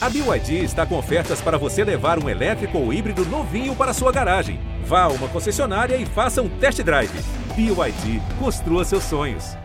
[0.00, 4.12] A BYD está com ofertas para você levar um elétrico ou híbrido novinho para sua
[4.12, 4.60] garagem.
[4.84, 7.10] Vá a uma concessionária e faça um test drive.
[7.56, 9.56] BYD, construa seus sonhos.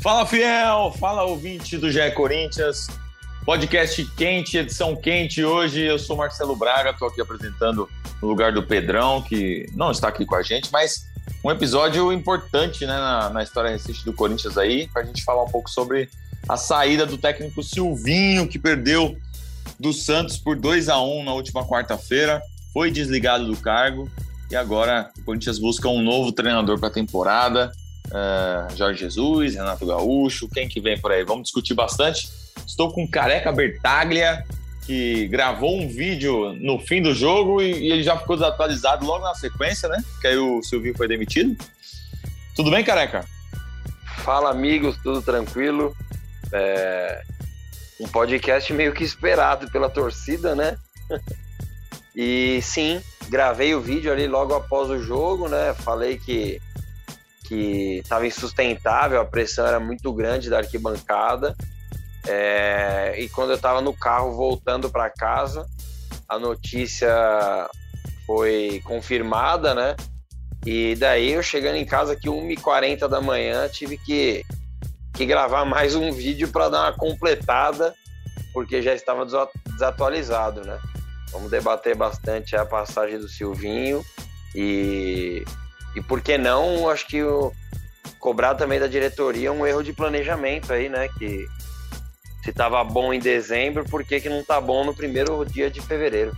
[0.00, 2.86] Fala fiel, fala ouvinte do GE Corinthians,
[3.44, 5.82] podcast quente, edição quente hoje.
[5.82, 7.90] Eu sou Marcelo Braga, estou aqui apresentando
[8.22, 11.09] no lugar do Pedrão, que não está aqui com a gente, mas
[11.44, 15.44] um episódio importante né, na, na história recente do Corinthians aí, para a gente falar
[15.44, 16.08] um pouco sobre
[16.48, 19.16] a saída do técnico Silvinho, que perdeu
[19.78, 24.10] do Santos por 2 a 1 na última quarta-feira, foi desligado do cargo
[24.50, 27.72] e agora o Corinthians busca um novo treinador para a temporada.
[28.06, 31.24] Uh, Jorge Jesus, Renato Gaúcho, quem que vem por aí?
[31.24, 32.28] Vamos discutir bastante.
[32.66, 34.44] Estou com Careca Bertaglia,
[34.90, 39.24] que gravou um vídeo no fim do jogo e, e, ele já ficou desatualizado logo
[39.24, 40.02] na sequência, né?
[40.20, 41.56] Que aí o Silvinho foi demitido.
[42.56, 43.24] Tudo bem, careca?
[44.24, 45.94] Fala, amigos, tudo tranquilo?
[46.52, 47.22] É...
[48.00, 50.76] Um podcast meio que esperado pela torcida, né?
[52.16, 55.72] e sim, gravei o vídeo ali logo após o jogo, né?
[55.72, 56.60] Falei que
[57.46, 61.56] que estava insustentável, a pressão era muito grande da arquibancada
[62.26, 65.66] é, e quando eu estava no carro voltando para casa,
[66.28, 67.10] a notícia
[68.26, 69.96] foi confirmada, né?
[70.64, 74.44] E daí eu chegando em casa aqui 1h40 da manhã, tive que,
[75.14, 77.94] que gravar mais um vídeo para dar uma completada,
[78.52, 79.26] porque já estava
[79.66, 80.78] desatualizado, né?
[81.32, 84.04] Vamos debater bastante a passagem do Silvinho
[84.54, 85.42] e,
[85.96, 87.52] e por que não, acho que o,
[88.18, 91.08] cobrar também da diretoria um erro de planejamento aí, né?
[91.18, 91.46] Que
[92.50, 95.80] se estava bom em dezembro, por que, que não está bom no primeiro dia de
[95.80, 96.36] fevereiro?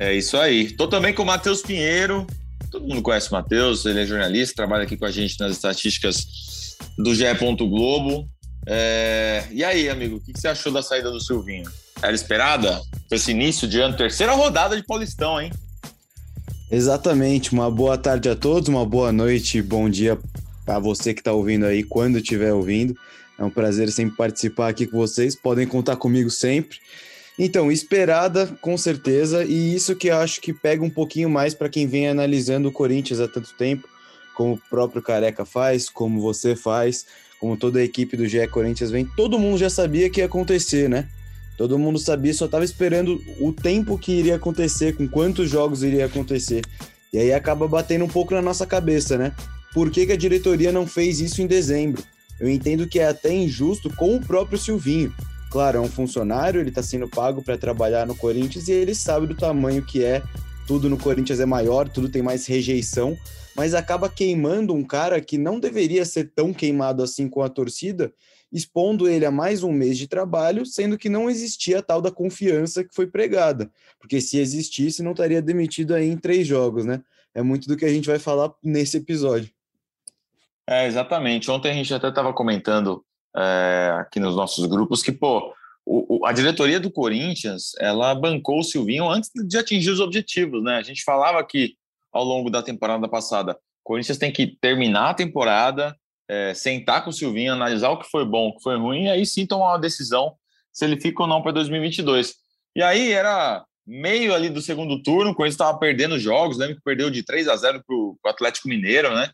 [0.00, 0.72] É isso aí.
[0.72, 2.26] Tô também com o Matheus Pinheiro.
[2.70, 6.76] Todo mundo conhece o Matheus, ele é jornalista, trabalha aqui com a gente nas estatísticas
[6.96, 7.24] do GE.
[7.58, 8.28] Globo.
[8.66, 9.44] É...
[9.50, 11.70] E aí, amigo, o que você achou da saída do Silvinho?
[12.02, 12.80] Era esperada?
[13.08, 15.50] Foi esse início de ano, terceira rodada de Paulistão, hein?
[16.70, 17.52] Exatamente.
[17.52, 20.18] Uma boa tarde a todos, uma boa noite, bom dia
[20.64, 22.94] para você que está ouvindo aí, quando estiver ouvindo.
[23.38, 25.36] É um prazer sempre participar aqui com vocês.
[25.36, 26.78] Podem contar comigo sempre.
[27.38, 31.86] Então, esperada, com certeza, e isso que acho que pega um pouquinho mais para quem
[31.86, 33.88] vem analisando o Corinthians há tanto tempo,
[34.34, 37.06] como o próprio Careca faz, como você faz,
[37.38, 39.06] como toda a equipe do GE Corinthians vem.
[39.16, 41.08] Todo mundo já sabia que ia acontecer, né?
[41.56, 46.06] Todo mundo sabia, só estava esperando o tempo que iria acontecer, com quantos jogos iria
[46.06, 46.62] acontecer.
[47.12, 49.32] E aí acaba batendo um pouco na nossa cabeça, né?
[49.72, 52.02] Por que, que a diretoria não fez isso em dezembro?
[52.40, 55.12] Eu entendo que é até injusto com o próprio Silvinho.
[55.50, 59.26] Claro, é um funcionário, ele está sendo pago para trabalhar no Corinthians e ele sabe
[59.26, 60.22] do tamanho que é.
[60.66, 63.16] Tudo no Corinthians é maior, tudo tem mais rejeição,
[63.56, 68.12] mas acaba queimando um cara que não deveria ser tão queimado assim com a torcida,
[68.52, 72.10] expondo ele a mais um mês de trabalho, sendo que não existia a tal da
[72.10, 73.70] confiança que foi pregada.
[73.98, 77.02] Porque se existisse, não estaria demitido aí em três jogos, né?
[77.34, 79.50] É muito do que a gente vai falar nesse episódio.
[80.68, 81.50] É, exatamente.
[81.50, 83.02] Ontem a gente até estava comentando
[83.34, 85.54] é, aqui nos nossos grupos que, pô,
[85.86, 90.62] o, o, a diretoria do Corinthians, ela bancou o Silvinho antes de atingir os objetivos,
[90.62, 90.76] né?
[90.76, 91.74] A gente falava que
[92.12, 95.96] ao longo da temporada passada, o Corinthians tem que terminar a temporada,
[96.28, 99.10] é, sentar com o Silvinho, analisar o que foi bom, o que foi ruim, e
[99.10, 100.34] aí sim tomar uma decisão
[100.70, 102.34] se ele fica ou não para 2022.
[102.76, 106.82] E aí era meio ali do segundo turno, o Corinthians estava perdendo jogos, lembra que
[106.82, 109.30] perdeu de 3 a 0 para o Atlético Mineiro, né?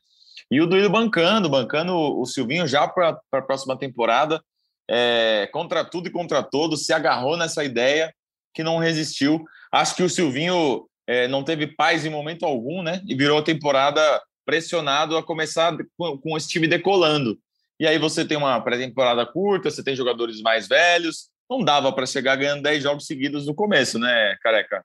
[0.51, 4.43] E o Duílio bancando, bancando o Silvinho já para a próxima temporada,
[4.89, 8.15] é, contra tudo e contra todos, se agarrou nessa ideia
[8.53, 9.45] que não resistiu.
[9.73, 13.01] Acho que o Silvinho é, não teve paz em momento algum, né?
[13.07, 17.39] E virou a temporada pressionado a começar com, com esse time decolando.
[17.81, 22.07] E aí você tem uma pré-temporada curta, você tem jogadores mais velhos, não dava para
[22.07, 24.85] chegar ganhando 10 jogos seguidos no começo, né, Careca?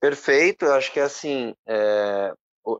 [0.00, 2.32] Perfeito, acho que assim, é,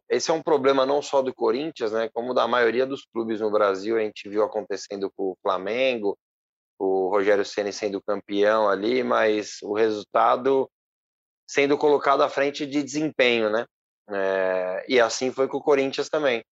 [0.08, 3.50] esse é um problema não só do Corinthians, né, como da maioria dos clubes no
[3.50, 3.96] Brasil.
[3.96, 6.16] A gente viu acontecendo com o Flamengo,
[6.78, 10.70] o Rogério Ceni sendo campeão ali, mas o resultado
[11.46, 13.66] sendo colocado à frente de desempenho, né?
[14.08, 16.44] É, e assim foi com o Corinthians também.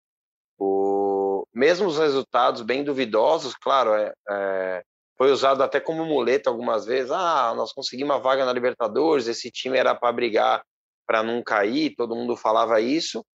[0.59, 4.83] O, mesmo os resultados bem duvidosos, claro, é, é,
[5.17, 7.11] foi usado até como muleta algumas vezes.
[7.11, 10.63] Ah, nós conseguimos uma vaga na Libertadores, esse time era para brigar
[11.11, 13.27] para não cair, todo mundo falava isso,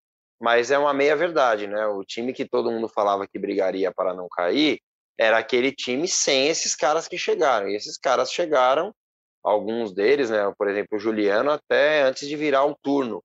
[0.41, 1.85] mas é uma meia verdade, né?
[1.89, 4.79] O time que todo mundo falava que brigaria para não cair
[5.19, 7.69] era aquele time sem esses caras que chegaram.
[7.69, 8.95] E esses caras chegaram,
[9.43, 10.55] alguns deles, né?
[10.57, 13.21] Por exemplo, o Juliano até antes de virar o turno.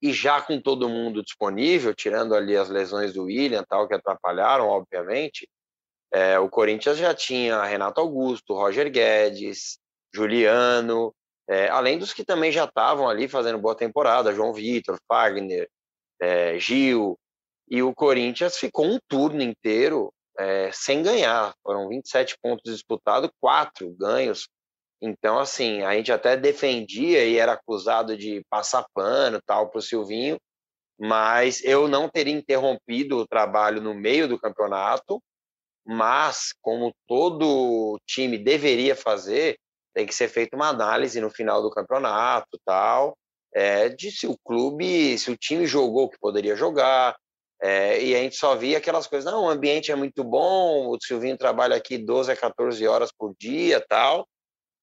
[0.00, 4.66] e já com todo mundo disponível, tirando ali as lesões do William, tal, que atrapalharam,
[4.66, 5.46] obviamente,
[6.10, 9.78] é, o Corinthians já tinha Renato Augusto, Roger Guedes,
[10.14, 11.14] Juliano,
[11.48, 15.68] é, além dos que também já estavam ali fazendo boa temporada, João Vitor, Fagner,
[16.20, 17.18] é, Gil,
[17.68, 21.54] e o Corinthians ficou um turno inteiro é, sem ganhar.
[21.62, 24.48] Foram 27 pontos disputados, quatro ganhos.
[25.00, 29.82] Então, assim, a gente até defendia e era acusado de passar pano tal para o
[29.82, 30.38] Silvinho,
[30.98, 35.22] mas eu não teria interrompido o trabalho no meio do campeonato,
[35.84, 39.58] mas como todo time deveria fazer,
[39.96, 43.16] tem que ser feita uma análise no final do campeonato tal,
[43.54, 47.16] é, de se o clube, se o time jogou o que poderia jogar,
[47.62, 50.98] é, e a gente só via aquelas coisas, não, o ambiente é muito bom, o
[51.00, 54.28] Silvinho trabalha aqui 12 a 14 horas por dia tal,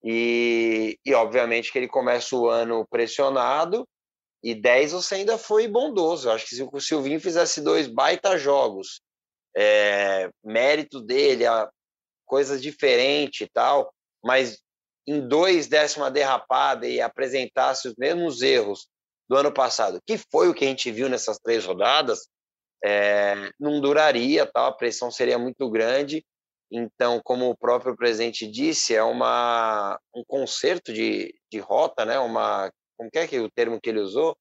[0.04, 3.88] e, e obviamente que ele começa o ano pressionado,
[4.44, 6.28] e 10 você ainda foi bondoso.
[6.28, 9.00] Eu acho que se o Silvinho fizesse dois baita jogos,
[9.56, 11.44] é, mérito dele,
[12.26, 13.94] coisas diferentes e tal,
[14.24, 14.64] mas
[15.08, 18.88] em dois desse uma derrapada e apresentasse os mesmos erros
[19.30, 22.28] do ano passado, que foi o que a gente viu nessas três rodadas,
[22.84, 26.24] é, não duraria, tal, a pressão seria muito grande
[26.76, 32.18] então, como o próprio presidente disse, é uma, um conserto de, de rota, né?
[32.18, 34.36] Uma, como é que é o termo que ele usou?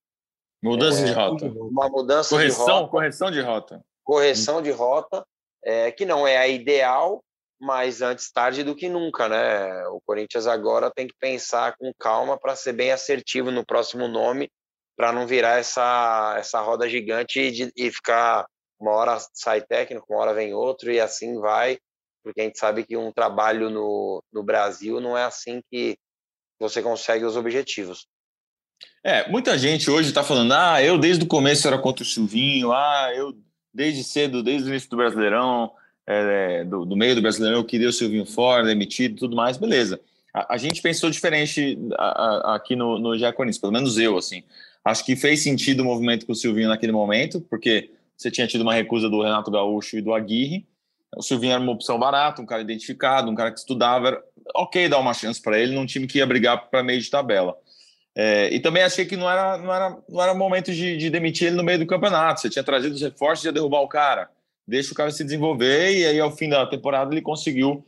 [0.62, 1.44] Mudança é, de rota.
[1.44, 2.91] Uma mudança correção, de rota.
[2.91, 3.85] Correção de rota.
[4.03, 5.26] Correção de rota,
[5.62, 7.23] é, que não é a ideal,
[7.62, 9.87] mas antes tarde do que nunca, né?
[9.88, 14.50] O Corinthians agora tem que pensar com calma para ser bem assertivo no próximo nome,
[14.97, 18.47] para não virar essa, essa roda gigante e, de, e ficar
[18.81, 21.79] uma hora sai técnico, uma hora vem outro e assim vai
[22.23, 25.99] porque a gente sabe que um trabalho no, no Brasil não é assim que
[26.58, 28.06] você consegue os objetivos.
[29.05, 32.73] É, muita gente hoje está falando, ah, eu desde o começo era contra o Silvinho,
[32.73, 33.37] ah, eu
[33.75, 35.73] desde cedo, desde o início do Brasileirão,
[36.07, 39.57] é, do, do, meio do Brasileirão, eu queria o Silvinho fora, demitido e tudo mais,
[39.57, 40.01] beleza.
[40.35, 44.43] A, a gente pensou diferente a, a, aqui no, no Jaconis, pelo menos eu, assim.
[44.85, 48.63] Acho que fez sentido o movimento com o Silvinho naquele momento, porque você tinha tido
[48.63, 50.67] uma recusa do Renato Gaúcho e do Aguirre,
[51.17, 54.09] o Silvinho era uma opção barata, um cara identificado, um cara que estudava.
[54.09, 57.11] Era ok dar uma chance para ele num time que ia brigar para meio de
[57.11, 57.57] tabela.
[58.15, 61.49] É, e também achei que não era, não era, não era momento de, de, demitir
[61.49, 62.41] ele no meio do campeonato.
[62.41, 64.31] Você tinha trazido os reforços, ia derrubar o cara.
[64.67, 65.97] Deixa o cara se desenvolver.
[65.97, 67.85] E aí, ao fim da temporada, ele conseguiu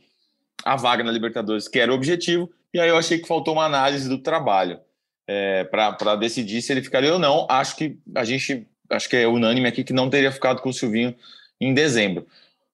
[0.63, 2.51] a vaga na Libertadores, que era o objetivo.
[2.73, 4.79] E aí eu achei que faltou uma análise do trabalho
[5.27, 7.47] é, para decidir se ele ficaria ou não.
[7.49, 10.73] Acho que a gente, acho que é unânime aqui que não teria ficado com o
[10.73, 11.15] Silvinho
[11.59, 12.27] em dezembro.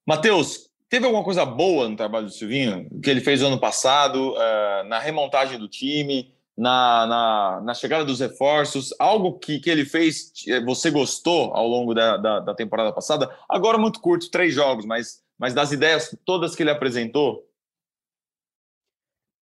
[0.06, 4.34] Matheus, teve alguma coisa boa no trabalho do Silvinho que ele fez no ano passado,
[4.34, 8.94] uh, na remontagem do time, na, na, na, chegada dos reforços?
[9.00, 13.34] Algo que, que ele fez, eh, você gostou ao longo da, da, da temporada passada?
[13.50, 17.48] Agora muito curto, três jogos, mas, mas das ideias todas que ele apresentou?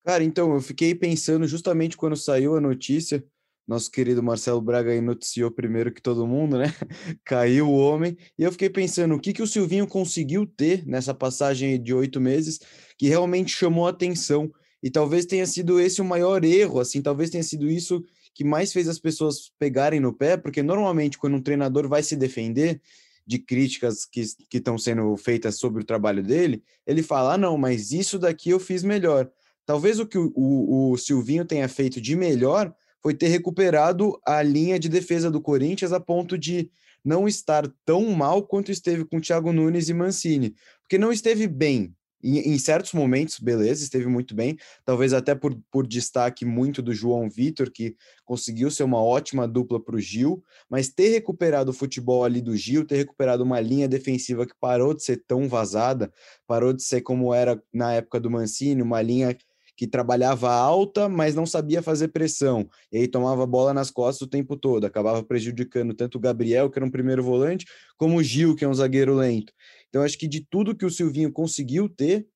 [0.05, 3.23] Cara, então, eu fiquei pensando justamente quando saiu a notícia
[3.69, 6.65] nosso querido Marcelo Braga aí noticiou primeiro que todo mundo, né?
[7.23, 8.17] Caiu o homem.
[8.35, 12.19] E eu fiquei pensando, o que, que o Silvinho conseguiu ter nessa passagem de oito
[12.19, 12.59] meses
[12.97, 14.51] que realmente chamou a atenção?
[14.81, 18.03] E talvez tenha sido esse o maior erro, assim, talvez tenha sido isso
[18.33, 22.15] que mais fez as pessoas pegarem no pé, porque normalmente quando um treinador vai se
[22.15, 22.81] defender
[23.25, 24.21] de críticas que
[24.53, 28.59] estão sendo feitas sobre o trabalho dele, ele fala: ah, não, mas isso daqui eu
[28.59, 29.29] fiz melhor.
[29.65, 34.41] Talvez o que o, o, o Silvinho tenha feito de melhor foi ter recuperado a
[34.41, 36.71] linha de defesa do Corinthians a ponto de
[37.03, 41.93] não estar tão mal quanto esteve com Thiago Nunes e Mancini, porque não esteve bem.
[42.21, 46.93] Em, em, certos momentos, beleza, esteve muito bem, talvez até por, por destaque muito do
[46.93, 47.95] João Vitor, que
[48.25, 52.55] conseguiu ser uma ótima dupla para o Gil, mas ter recuperado o futebol ali do
[52.57, 56.11] Gil, ter recuperado uma linha defensiva que parou de ser tão vazada,
[56.45, 59.35] parou de ser como era na época do Mancini, uma linha
[59.79, 64.29] que trabalhava alta, mas não sabia fazer pressão, e aí tomava bola nas costas o
[64.29, 68.57] tempo todo, acabava prejudicando tanto o Gabriel, que era um primeiro volante, como o Gil,
[68.57, 69.53] que é um zagueiro lento.
[69.89, 72.27] Então, acho que de tudo que o Silvinho conseguiu ter,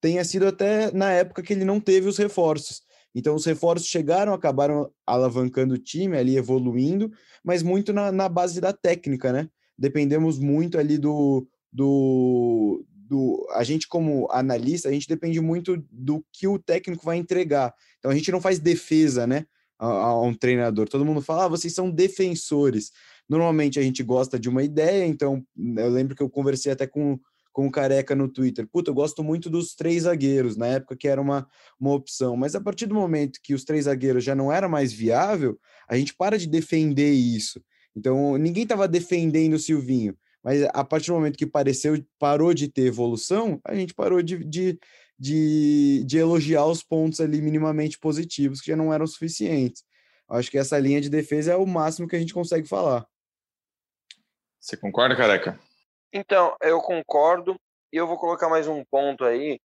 [0.00, 2.82] tenha sido até na época que ele não teve os reforços.
[3.14, 7.10] Então, os reforços chegaram, acabaram alavancando o time ali, evoluindo,
[7.42, 9.48] mas muito na, na base da técnica, né?
[9.76, 16.24] Dependemos muito ali do, do, do a gente como analista, a gente depende muito do
[16.32, 17.74] que o técnico vai entregar.
[17.98, 19.46] Então a gente não faz defesa, né,
[19.78, 20.88] a, a um treinador.
[20.88, 22.92] Todo mundo fala, ah, vocês são defensores.
[23.30, 27.16] Normalmente a gente gosta de uma ideia, então eu lembro que eu conversei até com
[27.52, 28.66] com o Careca no Twitter.
[28.70, 32.36] Puta, eu gosto muito dos três zagueiros, na época que era uma, uma opção.
[32.36, 35.58] Mas a partir do momento que os três zagueiros já não era mais viável,
[35.88, 37.60] a gente para de defender isso.
[37.94, 42.68] Então, ninguém estava defendendo o Silvinho, mas a partir do momento que pareceu, parou de
[42.68, 44.78] ter evolução, a gente parou de, de,
[45.18, 49.82] de, de elogiar os pontos ali minimamente positivos, que já não eram suficientes.
[50.28, 53.04] Acho que essa linha de defesa é o máximo que a gente consegue falar.
[54.60, 55.58] Você concorda, careca?
[56.12, 57.56] Então, eu concordo.
[57.92, 59.58] E eu vou colocar mais um ponto aí.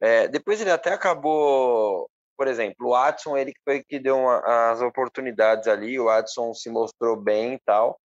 [0.00, 4.80] É, depois ele até acabou, por exemplo, o Watson, ele foi que deu uma, as
[4.80, 6.00] oportunidades ali.
[6.00, 8.00] O Watson se mostrou bem e tal.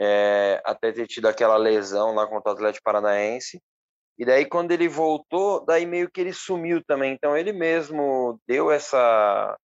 [0.00, 3.60] É, até ter tido aquela lesão lá contra o Atlético Paranaense.
[4.18, 7.12] E daí, quando ele voltou, daí meio que ele sumiu também.
[7.12, 9.56] Então, ele mesmo deu essa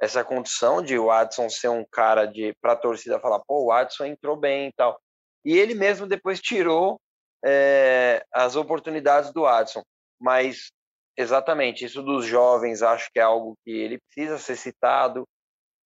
[0.00, 3.66] essa condição de o Watson ser um cara de para a torcida falar, pô, o
[3.68, 4.98] Watson entrou bem e tal.
[5.44, 6.98] E ele mesmo depois tirou
[7.44, 9.82] é, as oportunidades do Adson.
[10.18, 10.70] Mas,
[11.16, 15.26] exatamente, isso dos jovens acho que é algo que ele precisa ser citado,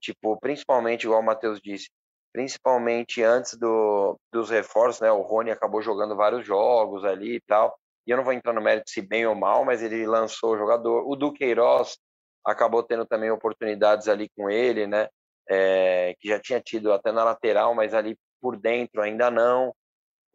[0.00, 1.88] tipo, principalmente, igual o Matheus disse,
[2.32, 5.10] principalmente antes do, dos reforços, né?
[5.10, 7.76] O Rony acabou jogando vários jogos ali e tal.
[8.06, 10.58] E eu não vou entrar no mérito se bem ou mal, mas ele lançou o
[10.58, 11.08] jogador.
[11.08, 11.98] O Duqueiroz
[12.44, 15.08] acabou tendo também oportunidades ali com ele, né?
[15.50, 19.74] É, que já tinha tido até na lateral, mas ali por dentro ainda não.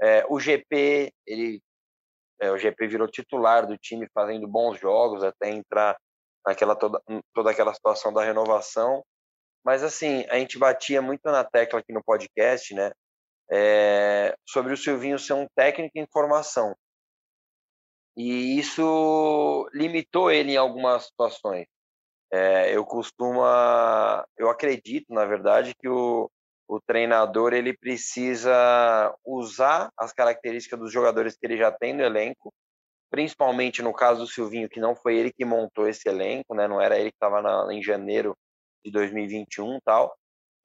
[0.01, 1.61] É, o GP, ele,
[2.39, 5.97] é, o GP virou titular do time, fazendo bons jogos até entrar
[6.45, 7.01] naquela toda,
[7.33, 9.03] toda aquela situação da renovação.
[9.63, 12.91] Mas assim, a gente batia muito na tecla aqui no podcast, né?
[13.51, 16.75] É, sobre o Silvinho ser um técnico em formação.
[18.15, 21.65] E isso limitou ele em algumas situações.
[22.31, 23.41] É, eu costumo,
[24.37, 26.29] eu acredito, na verdade, que o,
[26.75, 32.51] o treinador ele precisa usar as características dos jogadores que ele já tem no elenco,
[33.11, 36.67] principalmente no caso do Silvinho, que não foi ele que montou esse elenco, né?
[36.67, 38.35] Não era ele que estava em janeiro
[38.83, 40.15] de 2021 tal,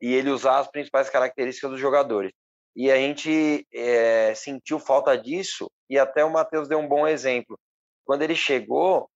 [0.01, 2.33] e ele usar as principais características dos jogadores.
[2.75, 7.59] E a gente é, sentiu falta disso, e até o Matheus deu um bom exemplo.
[8.07, 9.11] Quando ele chegou,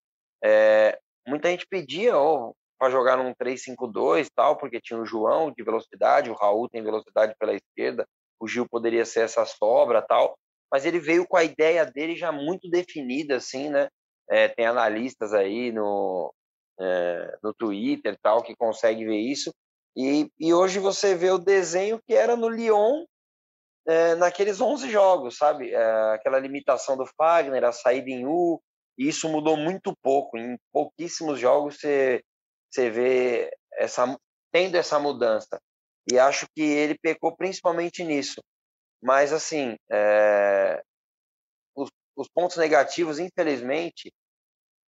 [0.45, 5.63] é, muita gente pedia, oh, para jogar num 3-5-2 tal, porque tinha o João de
[5.63, 8.05] velocidade, o Raul tem velocidade pela esquerda,
[8.41, 10.37] o Gil poderia ser essa sobra tal,
[10.69, 13.87] mas ele veio com a ideia dele já muito definida, assim, né?
[14.29, 16.35] É, tem analistas aí no,
[16.81, 19.55] é, no Twitter tal que consegue ver isso.
[19.97, 23.05] E, e hoje você vê o desenho que era no Lyon
[23.87, 25.71] é, naqueles 11 jogos, sabe?
[25.71, 28.61] É, aquela limitação do Fagner, a saída em U,
[28.99, 30.37] e isso mudou muito pouco.
[30.37, 32.25] Em pouquíssimos jogos você
[32.73, 34.19] você vê essa,
[34.51, 35.61] tendo essa mudança.
[36.11, 38.43] E acho que ele pecou principalmente nisso.
[39.03, 40.83] Mas, assim, é,
[41.77, 44.13] os, os, pontos negativos, infelizmente,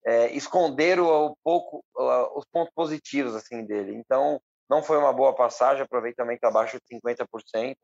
[0.06, 3.94] é, esconderam um pouco uh, os pontos positivos assim dele.
[3.94, 7.74] Então, não foi uma boa passagem, aproveitamento abaixo de 50%,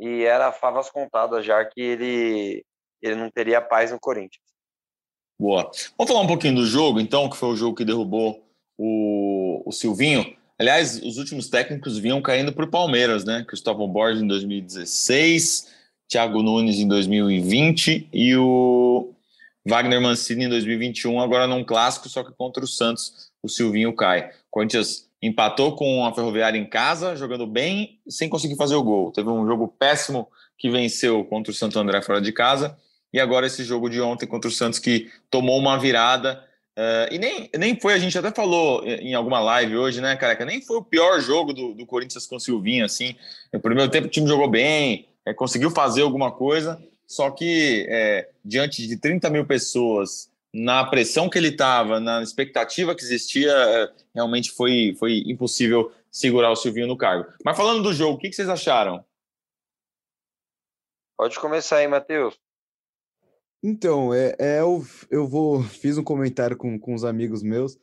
[0.00, 2.64] e era favas contadas já que ele,
[3.02, 4.42] ele não teria paz no Corinthians.
[5.38, 5.70] Boa.
[5.96, 8.47] Vamos falar um pouquinho do jogo, então, que foi o jogo que derrubou
[8.78, 10.34] o, o Silvinho.
[10.58, 13.44] Aliás, os últimos técnicos vinham caindo para o Palmeiras, né?
[13.46, 15.68] Cristóvão Borges em 2016,
[16.08, 19.12] Thiago Nunes em 2020 e o
[19.66, 24.30] Wagner Mancini em 2021, agora num clássico, só que contra o Santos, o Silvinho cai.
[24.50, 29.12] Corinthians empatou com a Ferroviária em casa, jogando bem, sem conseguir fazer o gol.
[29.12, 32.76] Teve um jogo péssimo que venceu contra o Santo André fora de casa,
[33.12, 36.42] e agora esse jogo de ontem contra o Santos que tomou uma virada
[36.78, 40.44] Uh, e nem, nem foi, a gente até falou em alguma live hoje, né, careca?
[40.44, 43.16] Nem foi o pior jogo do, do Corinthians com o Silvinho, assim.
[43.52, 48.28] No primeiro tempo o time jogou bem, é, conseguiu fazer alguma coisa, só que é,
[48.44, 53.90] diante de 30 mil pessoas, na pressão que ele estava, na expectativa que existia, é,
[54.14, 57.28] realmente foi, foi impossível segurar o Silvinho no cargo.
[57.44, 59.04] Mas falando do jogo, o que, que vocês acharam?
[61.16, 62.38] Pode começar aí, Matheus.
[63.62, 67.78] Então, é, é eu, eu vou fiz um comentário com, com os amigos meus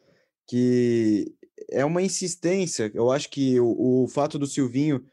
[0.47, 1.33] que
[1.71, 2.91] é uma insistência.
[2.93, 5.03] Eu acho que o, o fato do Silvinho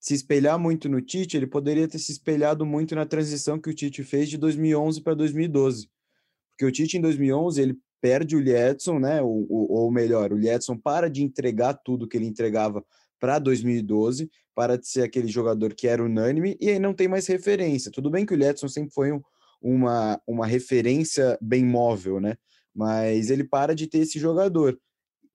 [0.00, 3.74] se espelhar muito no Tite, ele poderia ter se espelhado muito na transição que o
[3.74, 5.88] Tite fez de 2011 para 2012.
[6.52, 9.20] Porque o Tite em 2011, ele perde o Liedson, né?
[9.20, 12.84] Ou, ou melhor, o Liedson para de entregar tudo que ele entregava
[13.18, 17.26] para 2012, para de ser aquele jogador que era unânime e aí não tem mais
[17.26, 17.90] referência.
[17.90, 19.20] Tudo bem que o Liedson sempre foi um,
[19.60, 22.36] uma, uma referência bem móvel, né?
[22.74, 24.78] Mas ele para de ter esse jogador.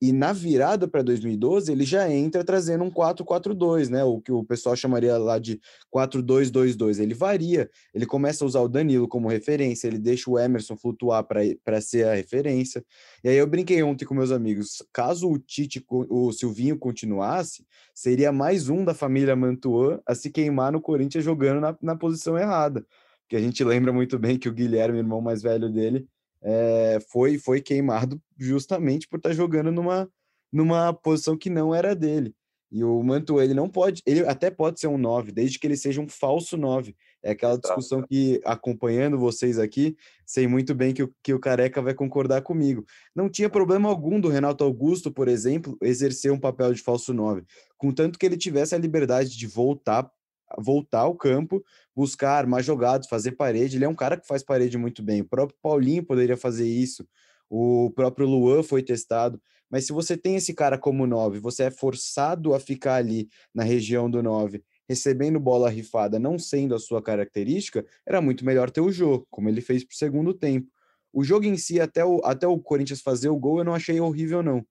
[0.04, 4.04] E na virada para 2012, ele já entra trazendo um 4-4-2, né?
[4.04, 5.62] O que o pessoal chamaria lá de
[5.96, 7.00] 4-2-2-2.
[7.00, 11.24] Ele varia, ele começa a usar o Danilo como referência, ele deixa o Emerson flutuar
[11.24, 12.84] para ser a referência.
[13.24, 17.66] E aí eu brinquei ontem com meus amigos, caso o Tite, o Silvinho continuasse,
[17.96, 22.38] seria mais um da família Mantuan a se queimar no Corinthians jogando na, na posição
[22.38, 22.86] errada.
[23.24, 26.08] Porque a gente lembra muito bem que o Guilherme, irmão mais velho dele,
[26.42, 30.10] é, foi, foi queimado justamente por estar tá jogando numa,
[30.52, 32.36] numa posição que não era dele.
[32.74, 35.78] E o Manto, ele não pode, ele até pode ser um 9, desde que ele
[35.78, 36.96] seja um falso 9.
[37.22, 41.84] É aquela discussão que, acompanhando vocês aqui, sei muito bem que o, que o Careca
[41.84, 42.84] vai concordar comigo.
[43.16, 47.44] Não tinha problema algum do Renato Augusto, por exemplo, exercer um papel de falso 9,
[47.78, 50.12] contanto que ele tivesse a liberdade de voltar
[50.58, 51.64] voltar ao campo,
[51.96, 53.78] buscar armar jogadas, fazer parede.
[53.78, 55.22] Ele é um cara que faz parede muito bem.
[55.22, 57.08] O próprio Paulinho poderia fazer isso.
[57.50, 59.42] O próprio Luan foi testado.
[59.70, 63.64] Mas se você tem esse cara como 9, você é forçado a ficar ali na
[63.64, 68.82] região do 9, recebendo bola rifada, não sendo a sua característica, era muito melhor ter
[68.82, 70.68] o jogo, como ele fez para o segundo tempo.
[71.12, 74.00] O jogo em si, até o, até o Corinthians fazer o gol, eu não achei
[74.00, 74.66] horrível, não.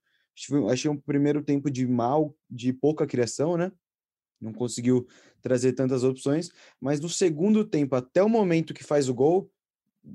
[0.70, 3.70] Achei um primeiro tempo de mal, de pouca criação, né?
[4.42, 5.06] Não conseguiu
[5.40, 9.50] trazer tantas opções, mas no segundo tempo, até o momento que faz o gol,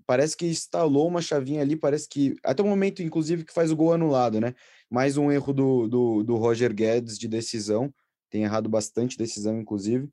[0.06, 2.36] parece que instalou uma chavinha ali, parece que.
[2.44, 4.54] Até o momento, inclusive, que faz o gol anulado, né?
[4.90, 7.94] Mais um erro do, do, do Roger Guedes de decisão,
[8.30, 10.10] tem errado bastante decisão, inclusive.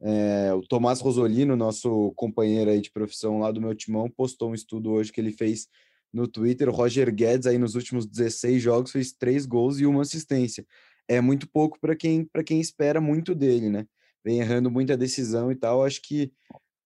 [0.00, 4.54] É, o Tomás Rosolino, nosso companheiro aí de profissão lá do meu timão, postou um
[4.54, 5.68] estudo hoje que ele fez
[6.12, 6.68] no Twitter.
[6.68, 10.66] O Roger Guedes, aí nos últimos 16 jogos, fez três gols e uma assistência.
[11.08, 13.86] É muito pouco para quem, quem espera muito dele, né?
[14.24, 15.84] Vem errando muita decisão e tal.
[15.84, 16.32] Acho que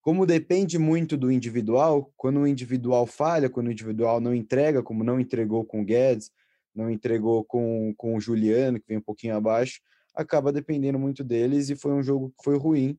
[0.02, 5.04] como depende muito do individual, quando o individual falha, quando o individual não entrega, como
[5.04, 6.30] não entregou com o Guedes,
[6.74, 9.80] não entregou com, com o Juliano, que vem um pouquinho abaixo,
[10.14, 12.98] acaba dependendo muito deles e foi um jogo que foi ruim.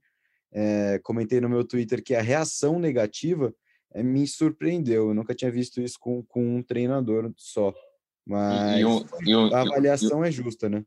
[0.53, 3.53] É, comentei no meu Twitter que a reação negativa
[3.93, 5.09] é, me surpreendeu.
[5.09, 7.73] Eu nunca tinha visto isso com, com um treinador só.
[8.25, 10.83] Mas e, e a avaliação é justa, né?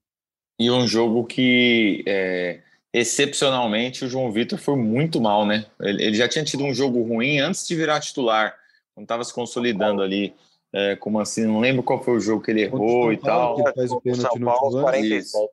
[0.59, 2.61] E um jogo que é,
[2.93, 5.67] excepcionalmente o João Vitor foi muito mal, né?
[5.81, 8.55] Ele, ele, já tinha tido um jogo ruim antes de virar titular,
[8.95, 10.35] quando estava se consolidando ali.
[10.73, 11.47] É, como assim?
[11.47, 13.57] Não lembro qual foi o jogo que ele errou e tal.
[13.57, 15.49] Que faz o pênalti no Paulo, 47.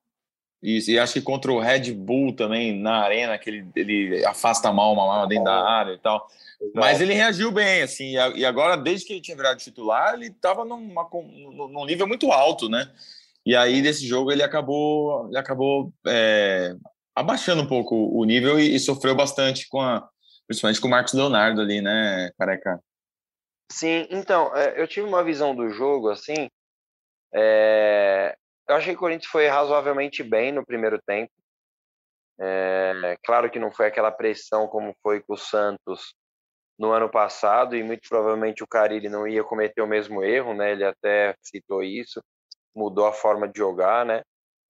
[0.64, 4.72] Isso, e acho que contra o Red Bull também na arena, que ele, ele afasta
[4.72, 6.28] mal uma mala dentro da área e tal.
[6.76, 10.64] Mas ele reagiu bem, assim, e agora, desde que ele tinha virado titular, ele estava
[10.64, 12.88] num nível muito alto, né?
[13.46, 16.76] E aí, desse jogo, ele acabou, ele acabou é,
[17.16, 20.08] abaixando um pouco o nível e, e, sofreu bastante com a,
[20.48, 22.80] principalmente com o Marcos Leonardo ali, né, careca?
[23.72, 26.50] Sim, então, é, eu tive uma visão do jogo, assim,
[27.34, 28.36] é,
[28.68, 31.32] eu achei que o Corinthians foi razoavelmente bem no primeiro tempo,
[32.40, 36.14] é, claro que não foi aquela pressão como foi com o Santos
[36.78, 40.74] no ano passado, e muito provavelmente o Carilli não ia cometer o mesmo erro, né,
[40.74, 42.22] ele até citou isso,
[42.76, 44.22] mudou a forma de jogar, né,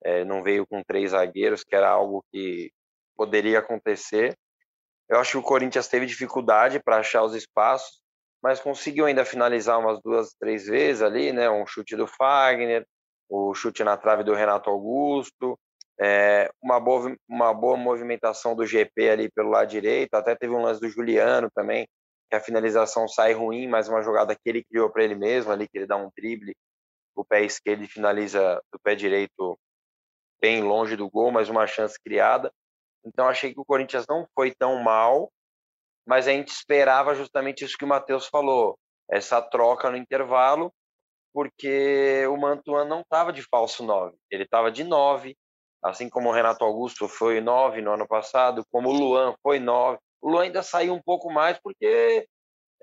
[0.04, 2.72] é, não veio com três zagueiros, que era algo que
[3.16, 4.36] poderia acontecer.
[5.08, 8.02] Eu acho que o Corinthians teve dificuldade para achar os espaços,
[8.42, 11.50] mas conseguiu ainda finalizar umas duas, três vezes ali, né?
[11.50, 12.86] Um chute do Fagner,
[13.30, 15.58] o chute na trave do Renato Augusto,
[16.00, 20.64] é, uma, boa, uma boa movimentação do GP ali pelo lado direito, até teve um
[20.64, 21.88] lance do Juliano também,
[22.30, 25.68] que a finalização sai ruim, mas uma jogada que ele criou para ele mesmo ali,
[25.68, 26.56] que ele dá um drible,
[27.16, 29.58] o pé esquerdo finaliza do pé direito
[30.42, 32.52] bem longe do gol, mas uma chance criada.
[33.06, 35.32] Então achei que o Corinthians não foi tão mal,
[36.06, 38.78] mas a gente esperava justamente isso que o Matheus falou,
[39.10, 40.74] essa troca no intervalo,
[41.34, 45.36] porque o Mantuan não estava de falso 9, ele estava de 9,
[45.84, 49.98] assim como o Renato Augusto foi 9 no ano passado, como o Luan foi 9.
[50.22, 52.28] O Luan ainda saiu um pouco mais porque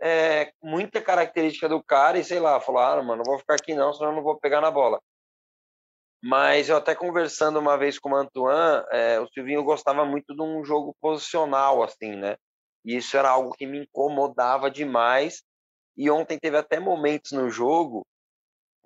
[0.02, 3.74] é muita característica do cara e sei lá, falou: ah, mano, não vou ficar aqui
[3.74, 5.00] não, senão eu não vou pegar na bola.
[6.22, 10.42] Mas eu até conversando uma vez com o Antoine, é, o Silvinho gostava muito de
[10.42, 12.36] um jogo posicional, assim, né?
[12.84, 15.42] E isso era algo que me incomodava demais.
[15.96, 18.06] E ontem teve até momentos no jogo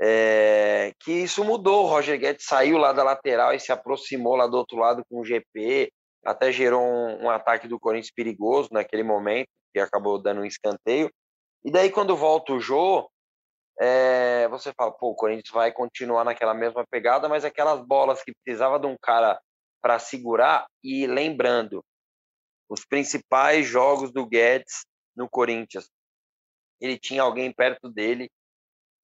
[0.01, 1.85] é, que isso mudou.
[1.85, 5.21] O Roger Guedes saiu lá da lateral e se aproximou lá do outro lado com
[5.21, 5.93] o GP,
[6.25, 11.11] até gerou um, um ataque do Corinthians perigoso naquele momento, que acabou dando um escanteio.
[11.65, 13.09] E daí, quando volta o Jô,
[13.81, 18.33] é, você fala, pô, o Corinthians vai continuar naquela mesma pegada, mas aquelas bolas que
[18.45, 19.41] precisava de um cara
[19.81, 21.85] para segurar, e lembrando,
[22.69, 25.91] os principais jogos do Guedes no Corinthians,
[26.81, 28.31] ele tinha alguém perto dele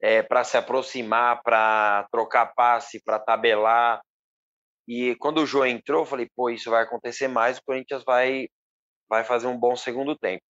[0.00, 4.00] é, para se aproximar, para trocar passe, para tabelar.
[4.86, 8.48] E quando o Jô entrou, eu falei, pô, isso vai acontecer mais, o Corinthians vai,
[9.08, 10.42] vai fazer um bom segundo tempo.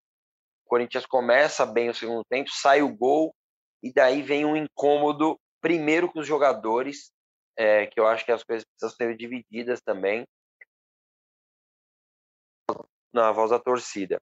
[0.68, 3.34] Corinthians começa bem o segundo tempo, sai o gol,
[3.82, 7.10] e daí vem um incômodo, primeiro com os jogadores,
[7.56, 10.24] é, que eu acho que as coisas precisam ser divididas também,
[13.12, 14.20] na voz da torcida.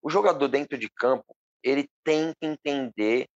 [0.00, 3.28] O jogador dentro de campo, ele tem que entender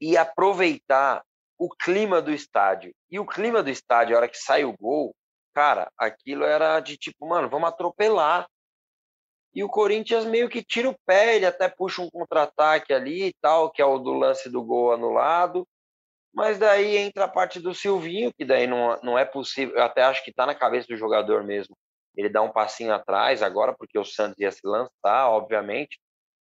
[0.00, 1.22] e aproveitar
[1.58, 2.94] o clima do estádio.
[3.10, 5.14] E o clima do estádio, a hora que sai o gol,
[5.54, 8.46] cara, aquilo era de tipo, mano, vamos atropelar.
[9.56, 13.32] E o Corinthians meio que tira o pé, ele até puxa um contra-ataque ali e
[13.40, 15.66] tal, que é o do lance do gol anulado.
[16.34, 20.02] Mas daí entra a parte do Silvinho, que daí não, não é possível, eu até
[20.02, 21.74] acho que tá na cabeça do jogador mesmo.
[22.14, 25.98] Ele dá um passinho atrás agora, porque o Santos ia se lançar, obviamente.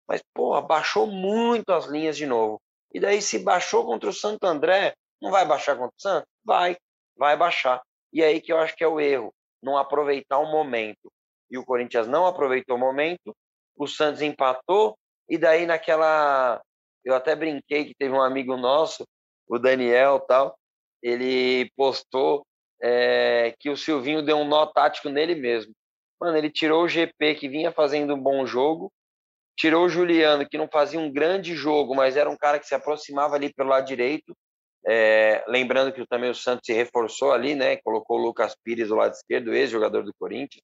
[0.09, 2.61] Mas, porra, baixou muito as linhas de novo.
[2.92, 6.29] E daí, se baixou contra o Santo André, não vai baixar contra o Santos?
[6.44, 6.77] Vai,
[7.16, 7.81] vai baixar.
[8.12, 11.12] E aí que eu acho que é o erro, não aproveitar o momento.
[11.50, 13.35] E o Corinthians não aproveitou o momento,
[13.76, 14.96] o Santos empatou,
[15.28, 16.61] e daí naquela.
[17.04, 19.04] Eu até brinquei que teve um amigo nosso,
[19.46, 20.57] o Daniel tal,
[21.02, 22.46] ele postou
[22.83, 25.72] é, que o Silvinho deu um nó tático nele mesmo.
[26.20, 28.90] Mano, ele tirou o GP que vinha fazendo um bom jogo,
[29.57, 32.74] tirou o Juliano, que não fazia um grande jogo, mas era um cara que se
[32.74, 34.35] aproximava ali pelo lado direito.
[34.87, 37.76] É, lembrando que também o Santos se reforçou ali, né?
[37.78, 40.62] Colocou o Lucas Pires do lado esquerdo, ex-jogador do Corinthians.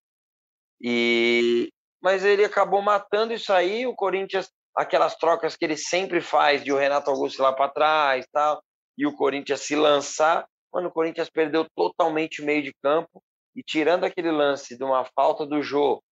[0.80, 1.70] E
[2.02, 3.86] mas ele acabou matando isso aí.
[3.86, 8.26] O Corinthians, aquelas trocas que ele sempre faz de o Renato Augusto lá para trás,
[8.32, 8.62] tal,
[8.96, 10.46] e o Corinthians se lançar.
[10.72, 13.22] Mano, o Corinthians perdeu totalmente o meio de campo
[13.54, 16.02] e tirando aquele lance de uma falta do Jô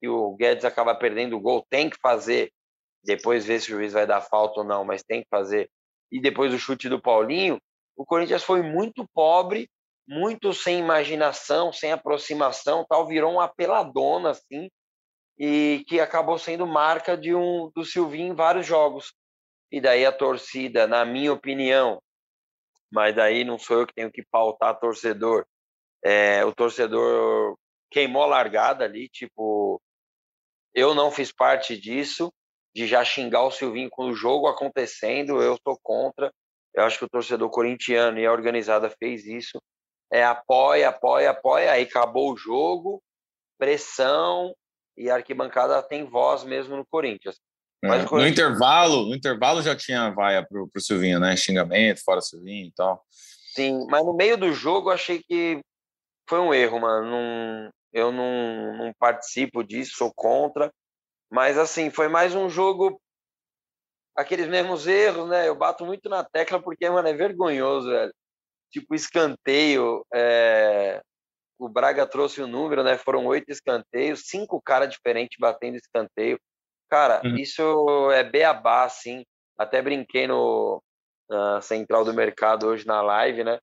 [0.00, 2.50] que o Guedes acaba perdendo o gol, tem que fazer,
[3.02, 5.70] depois ver se o juiz vai dar falta ou não, mas tem que fazer.
[6.10, 7.58] E depois o chute do Paulinho,
[7.96, 9.68] o Corinthians foi muito pobre,
[10.06, 14.70] muito sem imaginação, sem aproximação, tal, virou uma peladona assim,
[15.38, 19.12] e que acabou sendo marca de um do Silvinho em vários jogos.
[19.70, 22.00] E daí a torcida, na minha opinião,
[22.90, 25.44] mas daí não sou eu que tenho que pautar torcedor.
[26.04, 27.58] É, o torcedor
[27.90, 29.80] queimou a largada ali, tipo,
[30.74, 32.32] eu não fiz parte disso,
[32.74, 36.32] de já xingar o Silvinho com o jogo acontecendo, eu estou contra.
[36.74, 39.60] Eu acho que o torcedor corintiano e a organizada fez isso.
[40.12, 43.02] É apoia, apoia, apoia, aí acabou o jogo,
[43.58, 44.54] pressão
[44.96, 47.38] e a arquibancada tem voz mesmo no Corinthians.
[47.84, 48.22] É, Corinthians...
[48.22, 51.36] No intervalo, no intervalo já tinha vaia pro, pro Silvinho, né?
[51.36, 53.04] Xingamento, fora Silvinho e tal.
[53.54, 55.60] Sim, mas no meio do jogo eu achei que
[56.28, 57.10] foi um erro, mano.
[57.10, 60.72] Não, eu não, não participo disso, sou contra.
[61.30, 63.00] Mas, assim, foi mais um jogo.
[64.14, 65.48] Aqueles mesmos erros, né?
[65.48, 68.14] Eu bato muito na tecla porque, mano, é vergonhoso, velho.
[68.70, 70.04] Tipo, escanteio.
[70.14, 71.00] É...
[71.58, 72.98] O Braga trouxe o número, né?
[72.98, 76.38] Foram oito escanteios, cinco caras diferentes batendo escanteio.
[76.90, 77.36] Cara, uhum.
[77.36, 79.24] isso é beabá, assim.
[79.58, 80.82] Até brinquei no
[81.28, 83.58] na Central do Mercado hoje na live, né?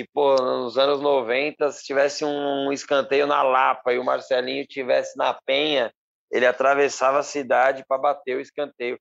[0.00, 5.14] que, pô, nos anos 90, se tivesse um escanteio na Lapa e o Marcelinho tivesse
[5.16, 5.92] na Penha,
[6.30, 8.98] ele atravessava a cidade para bater o escanteio.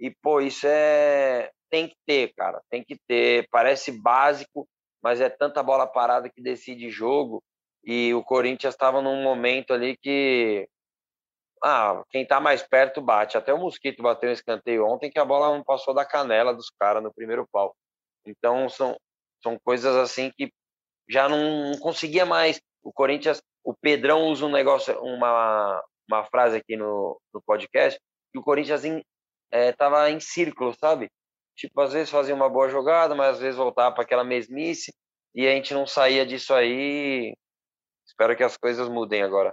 [0.00, 1.50] E, pô, isso é.
[1.70, 3.46] Tem que ter, cara, tem que ter.
[3.50, 4.66] Parece básico,
[5.02, 7.42] mas é tanta bola parada que decide jogo.
[7.84, 10.68] E o Corinthians estava num momento ali que.
[11.62, 13.36] Ah, quem tá mais perto bate.
[13.36, 16.70] Até o Mosquito bateu um escanteio ontem que a bola não passou da canela dos
[16.78, 17.74] caras no primeiro pau.
[18.26, 18.96] Então, são,
[19.42, 20.52] são coisas assim que
[21.08, 22.60] já não, não conseguia mais.
[22.82, 27.98] O Corinthians, o Pedrão usa um negócio, uma, uma frase aqui no, no podcast,
[28.32, 28.84] que o Corinthians
[29.52, 31.10] estava em, é, em círculo, sabe?
[31.58, 34.94] Tipo, às vezes fazia uma boa jogada, mas às vezes voltava para aquela mesmice
[35.34, 37.34] e a gente não saía disso aí.
[38.06, 39.52] Espero que as coisas mudem agora.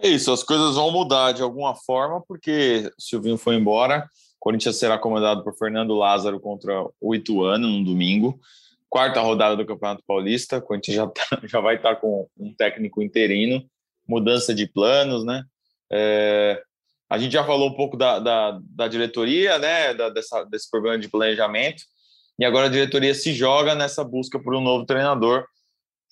[0.00, 4.08] É isso, as coisas vão mudar de alguma forma, porque o Silvinho foi embora.
[4.40, 8.40] Corinthians será comandado por Fernando Lázaro contra o Ituano no domingo.
[8.88, 10.56] Quarta rodada do Campeonato Paulista.
[10.56, 13.62] O Corinthians já, tá, já vai estar com um técnico interino.
[14.08, 15.44] Mudança de planos, né?
[15.92, 16.62] É,
[17.10, 19.94] a gente já falou um pouco da, da, da diretoria, né?
[19.94, 21.82] Da, dessa, desse problema de planejamento.
[22.38, 25.46] E agora a diretoria se joga nessa busca por um novo treinador.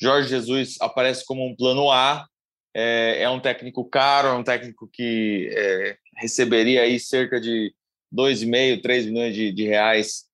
[0.00, 2.26] Jorge Jesus aparece como um plano A.
[2.74, 7.74] É, é um técnico caro, é um técnico que é, receberia aí cerca de
[8.14, 10.24] 2,5, 3 milhões de, de reais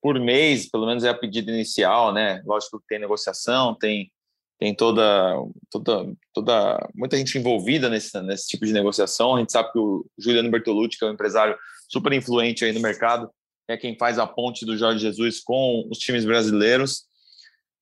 [0.00, 2.42] por mês, pelo menos é a pedida inicial, né?
[2.46, 4.10] Lógico que tem negociação, tem
[4.60, 5.34] tem toda
[5.70, 9.34] toda toda muita gente envolvida nesse nesse tipo de negociação.
[9.34, 11.56] A gente sabe que o Juliano Bertolucci, que é um empresário
[11.88, 13.30] super influente aí no mercado,
[13.66, 17.04] é quem faz a ponte do Jorge Jesus com os times brasileiros.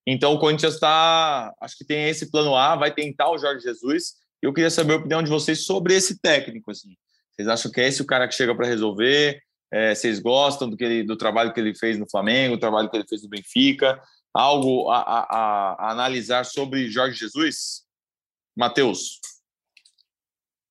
[0.07, 4.15] Então o Corinthians está, acho que tem esse plano A, vai tentar o Jorge Jesus.
[4.41, 6.71] E eu queria saber a opinião de vocês sobre esse técnico.
[6.71, 6.95] Assim.
[7.33, 9.41] Vocês acham que é esse o cara que chega para resolver?
[9.71, 12.89] É, vocês gostam do, que ele, do trabalho que ele fez no Flamengo, do trabalho
[12.89, 14.01] que ele fez no Benfica?
[14.35, 17.87] Algo a, a, a analisar sobre Jorge Jesus?
[18.57, 19.21] Matheus.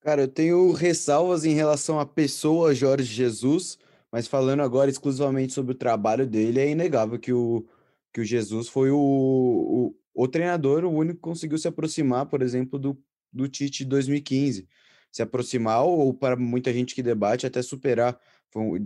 [0.01, 3.77] Cara, eu tenho ressalvas em relação à pessoa Jorge Jesus,
[4.11, 7.65] mas falando agora exclusivamente sobre o trabalho dele, é inegável que o,
[8.13, 12.41] que o Jesus foi o, o, o treinador, o único que conseguiu se aproximar, por
[12.41, 12.97] exemplo, do,
[13.31, 14.67] do Tite de 2015.
[15.11, 18.19] Se aproximar, ou para muita gente que debate, até superar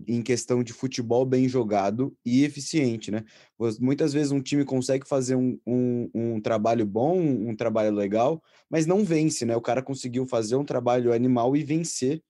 [0.07, 3.23] em questão de futebol bem jogado e eficiente, né?
[3.79, 8.85] Muitas vezes um time consegue fazer um, um, um, trabalho bom, um trabalho legal, mas
[8.85, 9.55] não vence, né?
[9.55, 12.21] O cara conseguiu fazer um trabalho animal e vencer.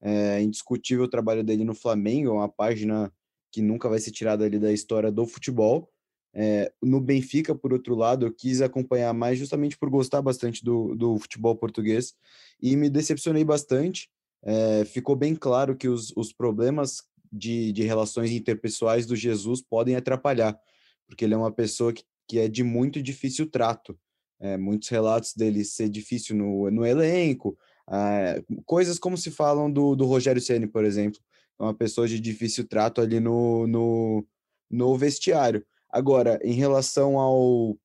[0.00, 3.12] É indiscutível o trabalho dele no Flamengo, é uma página
[3.50, 5.90] que nunca vai ser tirada ali da história do futebol.
[6.34, 10.94] É, no Benfica, por outro lado, eu quis acompanhar mais justamente por gostar bastante do,
[10.94, 12.14] do futebol português
[12.60, 14.10] e me decepcionei bastante
[14.46, 19.96] é, ficou bem claro que os, os problemas de, de relações interpessoais do Jesus podem
[19.96, 20.56] atrapalhar,
[21.04, 23.98] porque ele é uma pessoa que, que é de muito difícil trato.
[24.38, 27.58] É, muitos relatos dele ser difícil no, no elenco,
[27.90, 31.20] é, coisas como se falam do, do Rogério Ceni, por exemplo,
[31.58, 34.26] é uma pessoa de difícil trato ali no, no,
[34.70, 35.64] no vestiário.
[35.90, 37.76] Agora, em relação ao,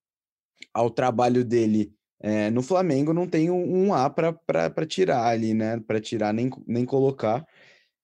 [0.74, 1.92] ao trabalho dele
[2.22, 5.80] é, no Flamengo não tem um, A para tirar ali, né?
[5.80, 7.46] Para tirar nem, nem colocar.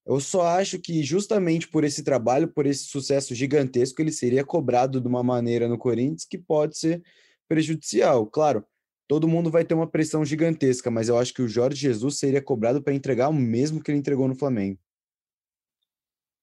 [0.05, 4.99] Eu só acho que justamente por esse trabalho, por esse sucesso gigantesco, ele seria cobrado
[4.99, 7.03] de uma maneira no Corinthians que pode ser
[7.47, 8.25] prejudicial.
[8.25, 8.65] Claro,
[9.07, 12.41] todo mundo vai ter uma pressão gigantesca, mas eu acho que o Jorge Jesus seria
[12.41, 14.79] cobrado para entregar o mesmo que ele entregou no Flamengo.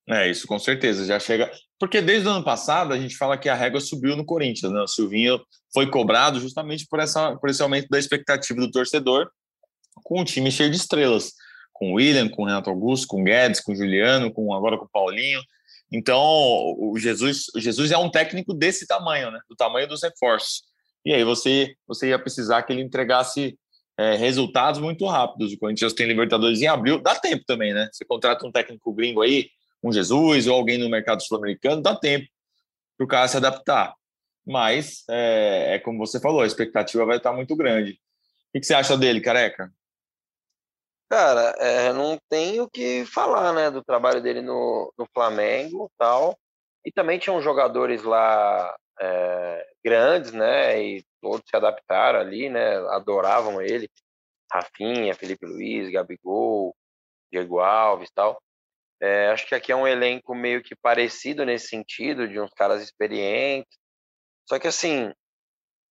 [0.09, 1.05] É, isso com certeza.
[1.05, 1.51] Já chega.
[1.79, 4.81] Porque desde o ano passado a gente fala que a régua subiu no Corinthians, né?
[4.81, 5.41] O Silvinho
[5.73, 9.31] foi cobrado justamente por, essa, por esse aumento da expectativa do torcedor,
[10.03, 11.33] com um time cheio de estrelas.
[11.73, 14.79] Com o William, com o Renato Augusto, com o Guedes, com o Juliano, com agora
[14.79, 15.41] com o Paulinho.
[15.91, 16.21] Então,
[16.79, 19.41] o Jesus, o Jesus é um técnico desse tamanho, né?
[19.49, 20.63] Do tamanho dos reforços.
[21.05, 23.59] E aí você, você ia precisar que ele entregasse
[23.99, 25.53] é, resultados muito rápidos.
[25.53, 27.89] O Corinthians tem Libertadores em abril, dá tempo também, né?
[27.93, 29.49] Você contrata um técnico gringo aí,
[29.85, 32.27] um Jesus ou alguém no mercado sul-americano, dá tempo
[32.97, 33.95] para o cara se adaptar.
[34.47, 37.93] Mas, é, é, como você falou, a expectativa vai estar muito grande.
[37.93, 39.73] O que, você acha dele, careca?
[41.09, 46.39] Cara, é, não tenho o que falar, né, do trabalho dele no, no Flamengo tal.
[46.85, 53.61] E também tinham jogadores lá é, grandes, né, e todos se adaptaram ali, né, adoravam
[53.61, 53.89] ele.
[54.53, 56.75] Rafinha, Felipe Luiz, Gabigol,
[57.33, 58.41] Diego Alves tal.
[59.01, 62.83] É, acho que aqui é um elenco meio que parecido nesse sentido, de uns caras
[62.83, 63.79] experientes.
[64.49, 65.13] Só que, assim,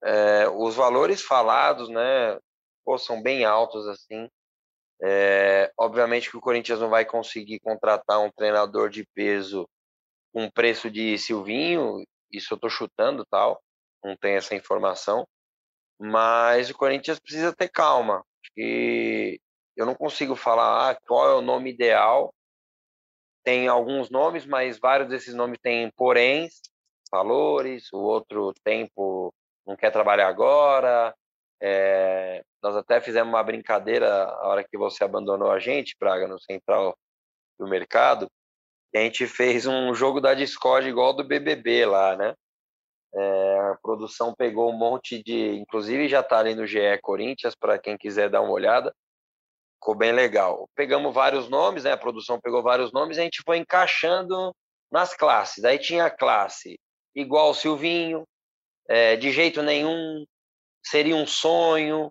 [0.03, 2.39] é, os valores falados, né,
[2.83, 4.29] pô, são bem altos, assim.
[5.01, 9.67] É, obviamente que o Corinthians não vai conseguir contratar um treinador de peso
[10.33, 13.61] com preço de Silvinho, isso eu tô chutando, tal,
[14.03, 15.27] não tem essa informação.
[15.99, 18.23] Mas o Corinthians precisa ter calma.
[18.55, 19.39] Que
[19.75, 22.33] eu não consigo falar ah, qual é o nome ideal,
[23.43, 26.61] tem alguns nomes, mas vários desses nomes têm poréns,
[27.11, 29.33] valores, o outro tempo
[29.65, 31.13] não quer trabalhar agora.
[31.61, 36.39] É, nós até fizemos uma brincadeira a hora que você abandonou a gente, Praga, no
[36.39, 36.97] central
[37.59, 38.27] do mercado,
[38.93, 42.33] e a gente fez um jogo da Discord igual do BBB lá, né?
[43.15, 47.77] É, a produção pegou um monte de, inclusive já está ali no GE Corinthians para
[47.77, 48.93] quem quiser dar uma olhada
[49.83, 50.69] ficou bem legal.
[50.73, 51.91] Pegamos vários nomes, né?
[51.91, 54.55] A produção pegou vários nomes a gente foi encaixando
[54.89, 55.65] nas classes.
[55.65, 56.79] Aí tinha a classe
[57.13, 58.23] igual Silvinho,
[58.87, 60.25] é, de jeito nenhum,
[60.81, 62.09] seria um sonho.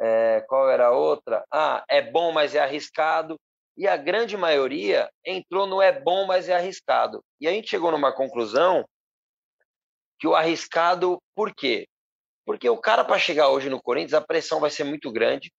[0.00, 1.44] É, qual era a outra?
[1.52, 3.38] Ah, é bom, mas é arriscado.
[3.76, 7.22] E a grande maioria entrou no é bom, mas é arriscado.
[7.40, 8.84] E a gente chegou numa conclusão
[10.18, 11.86] que o arriscado, por quê?
[12.44, 15.52] Porque o cara, para chegar hoje no Corinthians, a pressão vai ser muito grande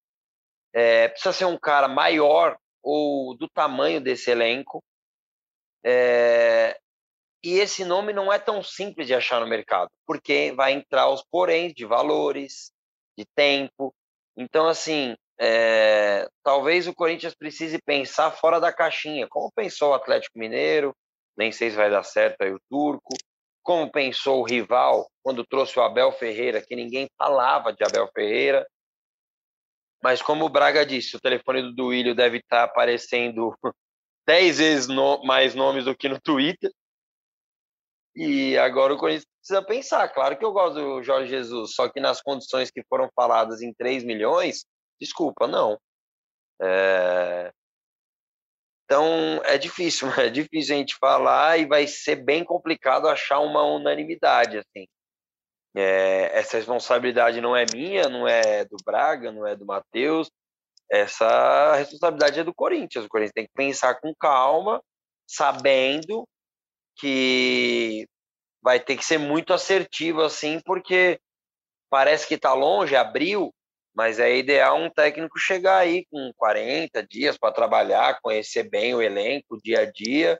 [0.73, 4.83] é, precisa ser um cara maior ou do tamanho desse elenco.
[5.85, 6.77] É,
[7.43, 11.23] e esse nome não é tão simples de achar no mercado, porque vai entrar os
[11.29, 12.71] poréns de valores,
[13.17, 13.93] de tempo.
[14.35, 20.39] Então, assim, é, talvez o Corinthians precise pensar fora da caixinha, como pensou o Atlético
[20.39, 20.95] Mineiro,
[21.37, 23.13] nem sei se vai dar certo aí o Turco,
[23.61, 28.65] como pensou o rival quando trouxe o Abel Ferreira, que ninguém falava de Abel Ferreira,
[30.03, 33.57] mas como o Braga disse, o telefone do Duílio deve estar aparecendo
[34.27, 36.69] 10 vezes no, mais nomes do que no Twitter.
[38.13, 40.09] E agora o Corinthians precisa pensar.
[40.09, 43.73] Claro que eu gosto do Jorge Jesus, só que nas condições que foram faladas em
[43.73, 44.65] 3 milhões,
[44.99, 45.79] desculpa, não.
[46.61, 47.51] É...
[48.83, 53.63] Então é difícil, é difícil a gente falar e vai ser bem complicado achar uma
[53.63, 54.85] unanimidade assim.
[55.75, 60.29] É, essa responsabilidade não é minha, não é do Braga, não é do Matheus.
[60.91, 63.05] Essa responsabilidade é do Corinthians.
[63.05, 64.81] O Corinthians tem que pensar com calma,
[65.27, 66.27] sabendo
[66.97, 68.07] que
[68.61, 71.19] vai ter que ser muito assertivo assim, porque
[71.89, 73.53] parece que está longe, abril,
[73.93, 79.01] mas é ideal um técnico chegar aí com 40 dias para trabalhar, conhecer bem o
[79.01, 80.39] elenco, dia a dia.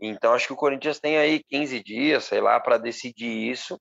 [0.00, 3.78] Então acho que o Corinthians tem aí 15 dias, sei lá, para decidir isso.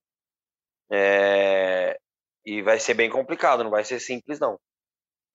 [0.91, 1.97] É...
[2.45, 4.57] E vai ser bem complicado, não vai ser simples não.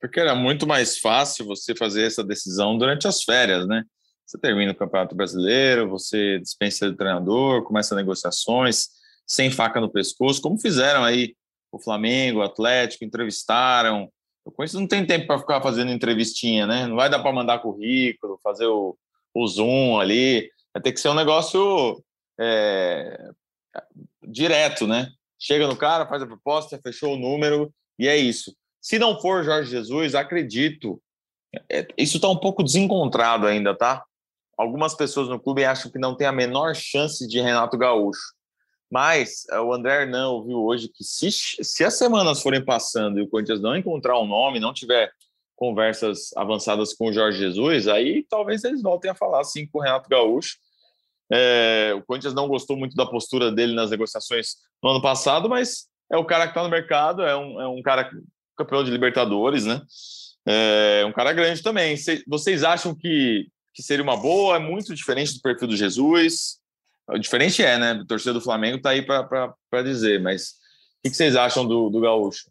[0.01, 3.85] Porque era muito mais fácil você fazer essa decisão durante as férias, né?
[4.27, 8.89] Você termina o Campeonato Brasileiro, você dispensa o treinador, começa negociações,
[9.27, 11.37] sem faca no pescoço, como fizeram aí
[11.71, 14.11] o Flamengo, o Atlético, entrevistaram.
[14.45, 16.87] O Corinthians não tem tempo para ficar fazendo entrevistinha, né?
[16.87, 18.97] Não vai dar para mandar currículo, fazer o,
[19.35, 20.51] o Zoom ali.
[20.75, 22.03] Vai ter que ser um negócio
[22.39, 23.31] é,
[24.23, 25.11] direto, né?
[25.45, 28.55] Chega no cara, faz a proposta, fechou o número e é isso.
[28.81, 31.03] Se não for Jorge Jesus, acredito,
[31.69, 34.05] é, isso está um pouco desencontrado ainda, tá?
[34.57, 38.23] Algumas pessoas no clube acham que não tem a menor chance de Renato Gaúcho.
[38.89, 43.23] Mas eh, o André Hernan viu hoje que se, se as semanas forem passando e
[43.23, 45.11] o Corinthians não encontrar um nome, não tiver
[45.57, 49.83] conversas avançadas com o Jorge Jesus, aí talvez eles voltem a falar assim com o
[49.83, 50.57] Renato Gaúcho.
[51.33, 55.87] É, o Corinthians não gostou muito da postura dele nas negociações no ano passado, mas
[56.13, 58.11] é o cara que está no mercado, é um, é um cara
[58.57, 59.81] campeão de Libertadores, né?
[60.45, 61.97] É um cara grande também.
[62.27, 64.57] Vocês acham que, que seria uma boa?
[64.57, 66.59] É muito diferente do perfil do Jesus?
[67.19, 67.93] Diferente é, né?
[67.93, 70.51] A torcida do Flamengo tá aí para dizer, mas
[71.05, 72.51] o que, vocês acham do, do Gaúcho?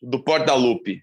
[0.00, 1.02] Do Porta Lupe?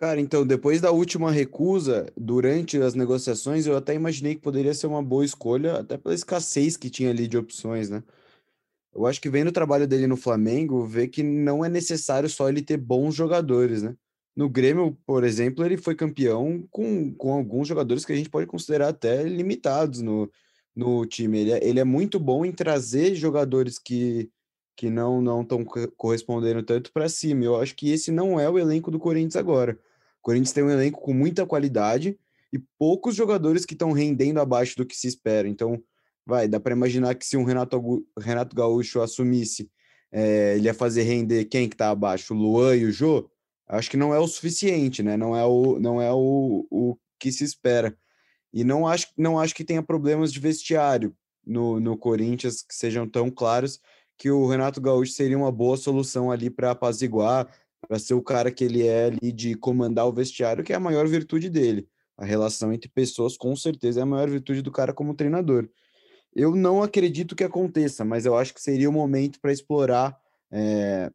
[0.00, 4.86] Cara, então, depois da última recusa, durante as negociações, eu até imaginei que poderia ser
[4.86, 8.02] uma boa escolha, até pela escassez que tinha ali de opções, né?
[8.94, 12.48] Eu acho que vendo o trabalho dele no Flamengo, vê que não é necessário só
[12.48, 13.96] ele ter bons jogadores, né?
[14.36, 18.46] No Grêmio, por exemplo, ele foi campeão com, com alguns jogadores que a gente pode
[18.46, 20.30] considerar até limitados no,
[20.74, 21.40] no time.
[21.40, 24.30] Ele é, ele é muito bom em trazer jogadores que,
[24.76, 25.64] que não não estão
[25.96, 27.44] correspondendo tanto para cima.
[27.44, 29.78] Eu acho que esse não é o elenco do Corinthians agora.
[30.20, 32.18] O Corinthians tem um elenco com muita qualidade
[32.52, 35.48] e poucos jogadores que estão rendendo abaixo do que se espera.
[35.48, 35.82] Então,
[36.26, 39.70] vai, dá para imaginar que se um Renato, Renato Gaúcho assumisse,
[40.12, 43.30] é, ele ia fazer render quem que tá abaixo, o Luan e o Jô?
[43.66, 45.16] Acho que não é o suficiente, né?
[45.16, 47.96] Não é o, não é o, o que se espera.
[48.52, 51.14] E não acho, não acho que tenha problemas de vestiário
[51.46, 53.80] no, no Corinthians que sejam tão claros
[54.18, 57.48] que o Renato Gaúcho seria uma boa solução ali para apaziguar,
[57.86, 60.80] para ser o cara que ele é ali de comandar o vestiário, que é a
[60.80, 61.88] maior virtude dele.
[62.16, 65.68] A relação entre pessoas, com certeza, é a maior virtude do cara como treinador.
[66.34, 70.16] Eu não acredito que aconteça, mas eu acho que seria o momento para explorar
[70.52, 71.10] é,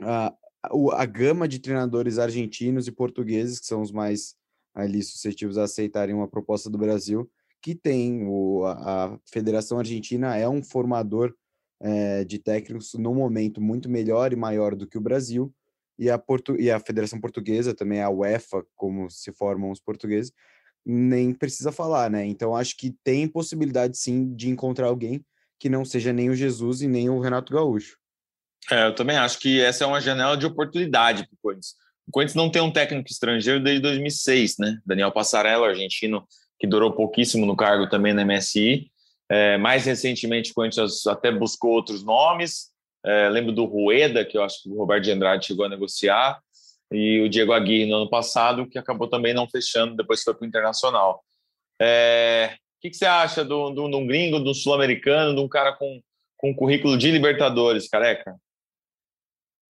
[0.00, 4.34] a, a, a gama de treinadores argentinos e portugueses, que são os mais
[4.74, 7.30] ali suscetíveis a aceitarem uma proposta do Brasil,
[7.62, 11.34] que tem o, a, Federação Argentina é um formador
[11.80, 15.52] é, de técnicos no momento muito melhor e maior do que o Brasil,
[16.00, 20.32] e a, Portu, e a Federação Portuguesa, também a UEFA, como se formam os portugueses,
[20.84, 22.24] nem precisa falar, né?
[22.24, 25.22] Então acho que tem possibilidade sim de encontrar alguém
[25.58, 27.98] que não seja nem o Jesus e nem o Renato Gaúcho.
[28.70, 31.74] É, eu também acho que essa é uma janela de oportunidade para o Corinthians.
[32.08, 34.78] O Corinthians não tem um técnico estrangeiro desde 2006, né?
[34.86, 36.26] Daniel Passarello, argentino,
[36.58, 38.90] que durou pouquíssimo no cargo também na MSI.
[39.30, 42.70] É, mais recentemente, o Corinthians até buscou outros nomes.
[43.04, 46.40] É, lembro do Rueda, que eu acho que o Roberto de Andrade chegou a negociar,
[46.92, 50.44] e o Diego Aguirre no ano passado, que acabou também não fechando, depois foi para
[50.44, 51.24] o Internacional.
[51.80, 55.72] É, o que, que, você acha de um gringo, de um sul-americano, de um cara
[55.74, 56.00] com,
[56.36, 58.36] com um currículo de Libertadores, careca?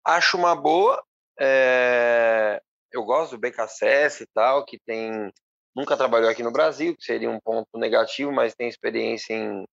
[0.06, 1.02] Acho uma boa.
[1.40, 5.32] É, eu gosto do BKSS e tal, que tem
[5.76, 9.66] nunca trabalhou aqui no Brasil, que seria um ponto negativo, mas tem experiência em,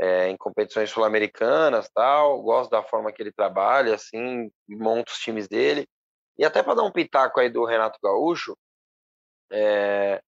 [0.00, 2.40] é, em competições sul-americanas tal.
[2.42, 5.86] Gosto da forma que ele trabalha, assim, monta os times dele.
[6.38, 8.56] E até para dar um pitaco aí do Renato Gaúcho,
[9.52, 10.22] é,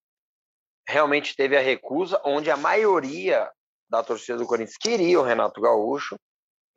[0.86, 3.51] realmente teve a recusa, onde a maioria
[3.88, 6.16] da torcida do Corinthians queria o Renato Gaúcho,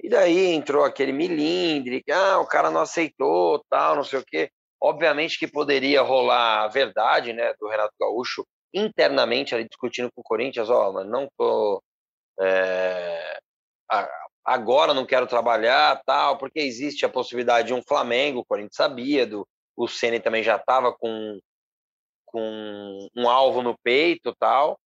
[0.01, 4.25] e daí entrou aquele milindre, que ah, o cara não aceitou, tal, não sei o
[4.25, 4.49] quê.
[4.81, 10.23] Obviamente que poderia rolar a verdade, né, do Renato Gaúcho internamente ali discutindo com o
[10.23, 11.81] Corinthians, ó, oh, não tô
[12.39, 13.39] é,
[14.43, 19.25] agora não quero trabalhar, tal, porque existe a possibilidade de um Flamengo, o Corinthians sabia,
[19.25, 21.39] do, o Ceni também já estava com,
[22.25, 24.79] com um alvo no peito, tal.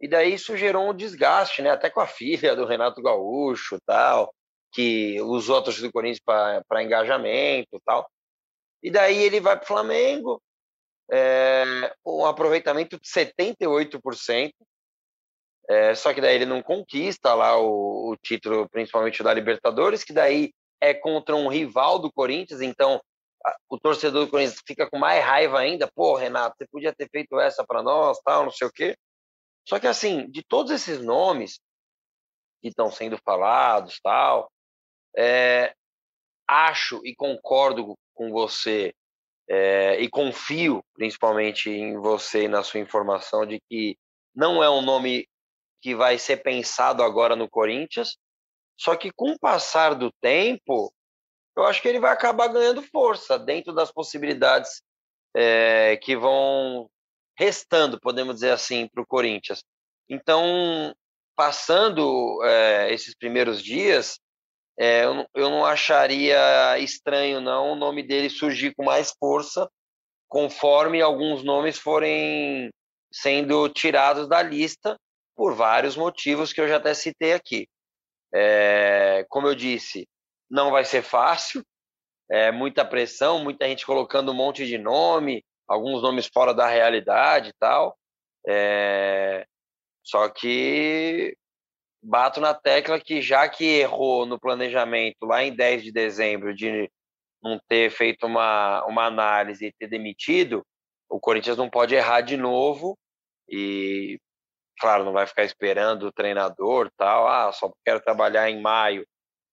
[0.00, 1.70] E daí isso gerou um desgaste, né?
[1.70, 4.34] Até com a filha do Renato Gaúcho, tal,
[4.72, 6.20] que usou torcida do Corinthians
[6.66, 8.08] para engajamento, tal.
[8.82, 10.42] E daí ele vai para o Flamengo,
[11.10, 11.64] é,
[12.04, 14.52] um aproveitamento de 78%.
[15.68, 20.12] É, só que daí ele não conquista lá o, o título, principalmente da Libertadores, que
[20.12, 23.00] daí é contra um rival do Corinthians, então
[23.68, 25.90] o torcedor do Corinthians fica com mais raiva ainda.
[25.94, 28.96] Pô, Renato, você podia ter feito essa para nós, tal, não sei o quê.
[29.66, 31.60] Só que, assim, de todos esses nomes
[32.60, 34.50] que estão sendo falados, tal,
[35.16, 35.74] é,
[36.48, 38.92] acho e concordo com você
[39.48, 43.96] é, e confio principalmente em você e na sua informação de que
[44.34, 45.26] não é um nome
[45.82, 48.16] que vai ser pensado agora no Corinthians,
[48.78, 50.94] só que com o passar do tempo,
[51.56, 54.80] eu acho que ele vai acabar ganhando força dentro das possibilidades
[55.36, 56.88] é, que vão
[57.36, 59.64] restando, podemos dizer assim, para o Corinthians.
[60.08, 60.94] Então,
[61.34, 64.20] passando é, esses primeiros dias,
[64.78, 69.68] é, eu, eu não acharia estranho não o nome dele surgir com mais força,
[70.28, 72.70] conforme alguns nomes forem
[73.12, 74.96] sendo tirados da lista
[75.34, 77.68] por vários motivos que eu já até citei aqui.
[78.34, 80.08] É, como eu disse,
[80.50, 81.62] não vai ser fácil,
[82.30, 87.50] é, muita pressão, muita gente colocando um monte de nome, alguns nomes fora da realidade
[87.50, 87.96] e tal.
[88.46, 89.46] É,
[90.02, 91.36] só que
[92.02, 96.90] bato na tecla que já que errou no planejamento lá em 10 de dezembro de
[97.42, 100.64] não ter feito uma, uma análise e ter demitido,
[101.08, 102.96] o Corinthians não pode errar de novo
[103.48, 104.18] e,
[104.82, 109.06] claro, não vai ficar esperando o treinador tal, ah, só quero trabalhar em maio,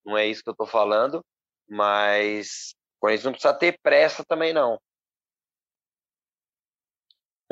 [0.04, 1.24] não é isso que eu estou falando,
[1.70, 4.80] mas o Corinthians não precisa ter pressa também não.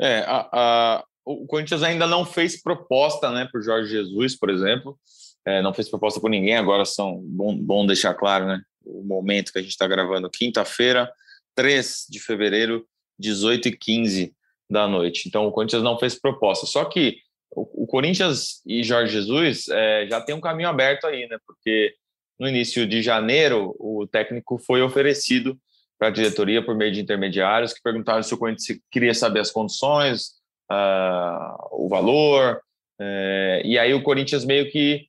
[0.00, 4.98] É, a, a, o Corinthians ainda não fez proposta, né, por Jorge Jesus, por exemplo,
[5.46, 6.56] é, não fez proposta por ninguém.
[6.56, 11.08] Agora são bom, bom deixar claro, né, o momento que a gente está gravando, quinta-feira,
[11.54, 12.84] 3 de fevereiro,
[13.20, 14.34] 18 e 15
[14.68, 15.28] da noite.
[15.28, 16.66] Então o Corinthians não fez proposta.
[16.66, 17.18] Só que
[17.50, 21.94] o, Corinthians e Jorge Jesus é, já tem um caminho aberto aí, né, porque
[22.38, 25.58] no início de janeiro o técnico foi oferecido
[25.98, 29.50] para a diretoria por meio de intermediários que perguntaram se o Corinthians queria saber as
[29.50, 30.38] condições,
[30.70, 32.60] uh, o valor.
[33.00, 35.08] Uh, e aí o Corinthians meio que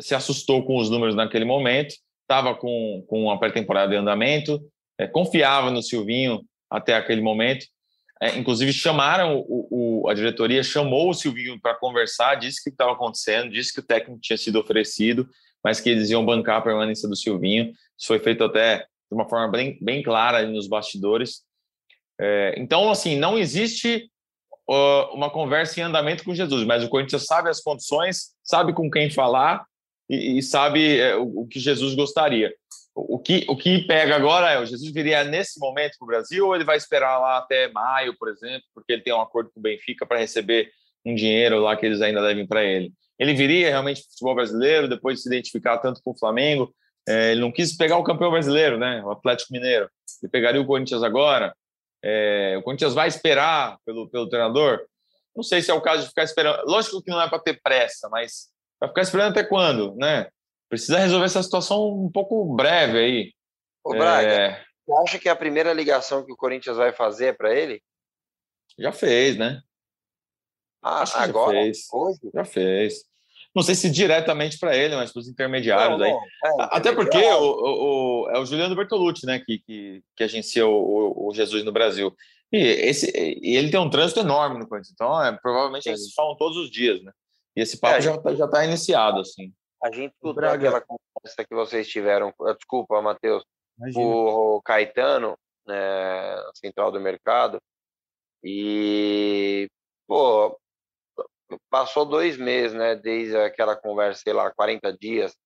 [0.00, 4.56] se assustou com os números naquele momento, estava com, com a pré-temporada em andamento,
[5.00, 7.66] uh, confiava no Silvinho até aquele momento.
[8.20, 12.92] É, inclusive chamaram o, o, a diretoria chamou o Silvinho para conversar, disse que estava
[12.92, 15.28] acontecendo, disse que o técnico tinha sido oferecido,
[15.62, 17.72] mas que eles iam bancar a permanência do Silvinho.
[17.98, 21.42] Isso foi feito até de uma forma bem, bem clara nos bastidores.
[22.18, 24.10] É, então, assim, não existe
[25.12, 29.08] uma conversa em andamento com Jesus, mas o Corinthians sabe as condições, sabe com quem
[29.10, 29.64] falar
[30.08, 32.52] e, e sabe é, o, o, que Jesus gostaria.
[32.98, 36.46] O, que, o que pega agora é, o Jesus viria nesse momento para o Brasil
[36.46, 39.60] ou ele vai esperar lá até maio, por exemplo, porque ele tem um acordo com
[39.60, 40.70] o Benfica para receber
[41.04, 42.90] um dinheiro lá que eles ainda devem para ele.
[43.18, 46.74] Ele viria realmente para o futebol brasileiro, depois de se identificar tanto com o Flamengo,
[47.06, 49.90] é, ele não quis pegar o campeão brasileiro, né, o Atlético Mineiro.
[50.22, 51.54] Ele pegaria o Corinthians agora,
[52.02, 54.80] é, o Corinthians vai esperar pelo, pelo treinador?
[55.34, 56.64] Não sei se é o caso de ficar esperando.
[56.64, 58.48] Lógico que não é para ter pressa, mas
[58.80, 60.28] vai ficar esperando até quando, né?
[60.68, 63.32] Precisa resolver essa situação um pouco breve aí.
[63.84, 64.64] Ô, Braga, é...
[64.84, 67.82] você acha que a primeira ligação que o Corinthians vai fazer é para ele?
[68.78, 69.62] Já fez, né?
[70.82, 71.56] Ah, agora?
[71.56, 71.86] Já fez.
[71.92, 72.30] Hoje?
[72.34, 73.06] Já fez
[73.56, 76.12] não sei se diretamente para ele, mas para os intermediários não, aí.
[76.12, 80.66] Não, é, Até porque o, o, é o Juliano Bertolucci, né, que, que, que agencia
[80.66, 82.14] o, o, Jesus no Brasil.
[82.52, 86.36] E, esse, e ele tem um trânsito enorme no Corinthians, então é, provavelmente eles falam
[86.36, 87.10] todos os dias, né?
[87.56, 89.50] E esse papo é, já está já tá iniciado, assim.
[89.82, 93.44] A gente escutou aquela conversa que vocês tiveram, eh, desculpa, Matheus,
[93.94, 95.76] o Caetano, né,
[96.54, 97.60] central do mercado,
[98.42, 99.68] e,
[100.06, 100.58] pô,
[101.70, 102.94] passou dois meses, né?
[102.94, 105.36] Desde aquela conversa, sei lá, 40 dias.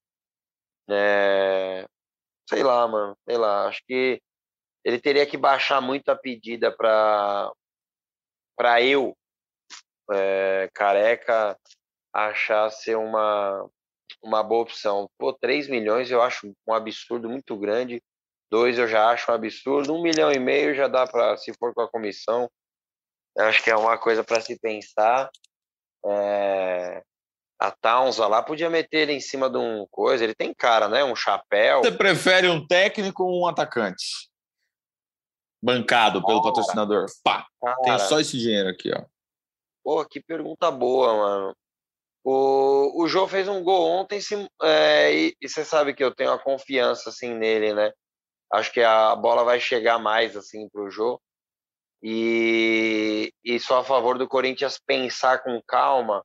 [0.88, 1.86] É...
[2.48, 3.68] Sei lá, mano, sei lá.
[3.68, 4.20] Acho que
[4.84, 7.52] ele teria que baixar muito a pedida para
[8.56, 9.16] para eu,
[10.12, 11.58] é, careca,
[12.12, 13.66] achar ser uma,
[14.22, 15.08] uma boa opção.
[15.18, 18.02] Pô, 3 milhões eu acho um absurdo muito grande.
[18.50, 19.94] Dois eu já acho um absurdo.
[19.94, 22.50] Um milhão e meio já dá para, se for com a comissão,
[23.38, 25.30] acho que é uma coisa para se pensar.
[26.04, 27.02] É,
[27.60, 30.24] a Taunza lá podia meter ele em cima de um coisa.
[30.24, 31.04] Ele tem cara, né?
[31.04, 31.80] Um chapéu.
[31.80, 34.30] Você prefere um técnico ou um atacante?
[35.62, 37.06] Bancado pelo patrocinador.
[37.22, 37.46] Pá!
[37.60, 37.76] Cara.
[37.82, 39.04] Tem só esse dinheiro aqui, ó.
[39.84, 41.56] Pô, que pergunta boa, mano.
[42.22, 44.20] O, o João fez um gol ontem
[44.62, 47.92] é, e, você sabe que eu tenho a confiança assim nele, né?
[48.52, 51.20] Acho que a bola vai chegar mais assim pro Jô.
[52.02, 56.24] E, e só a favor do Corinthians pensar com calma,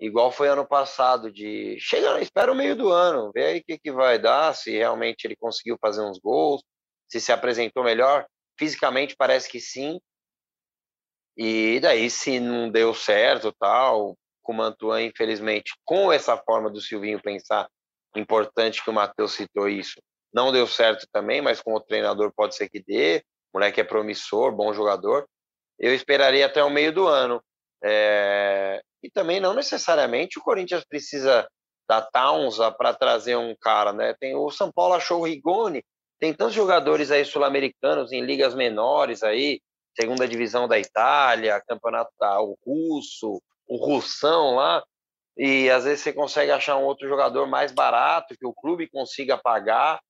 [0.00, 3.78] igual foi ano passado, de chega, espera o meio do ano, vê aí o que,
[3.78, 6.62] que vai dar, se realmente ele conseguiu fazer uns gols,
[7.08, 8.26] se se apresentou melhor.
[8.58, 10.00] Fisicamente parece que sim.
[11.36, 14.16] E daí, se não deu certo, tal,
[14.46, 17.68] com o Mantuan, infelizmente, com essa forma do Silvinho pensar,
[18.14, 20.00] importante que o Matheus citou isso,
[20.32, 23.24] não deu certo também, mas com o treinador pode ser que dê.
[23.52, 25.26] O moleque é promissor, bom jogador.
[25.78, 27.42] Eu esperaria até o meio do ano.
[27.82, 28.80] É...
[29.02, 31.48] E também não necessariamente o Corinthians precisa
[31.88, 34.14] da Taunza para trazer um cara, né?
[34.20, 35.82] Tem o São Paulo achou o Rigoni,
[36.18, 39.60] tem tantos jogadores aí sul-americanos em ligas menores aí,
[39.98, 44.84] segunda divisão da Itália, campeonato da, o russo, o russão lá,
[45.36, 49.36] e às vezes você consegue achar um outro jogador mais barato que o clube consiga
[49.36, 50.00] pagar.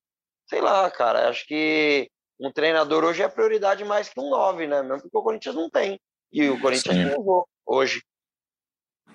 [0.48, 2.08] Sei lá, cara, acho que
[2.40, 4.82] um treinador hoje é prioridade mais que um nove, né?
[4.82, 5.98] Mesmo porque o Corinthians não tem.
[6.32, 7.10] E o Corinthians Sim.
[7.10, 8.02] jogou hoje.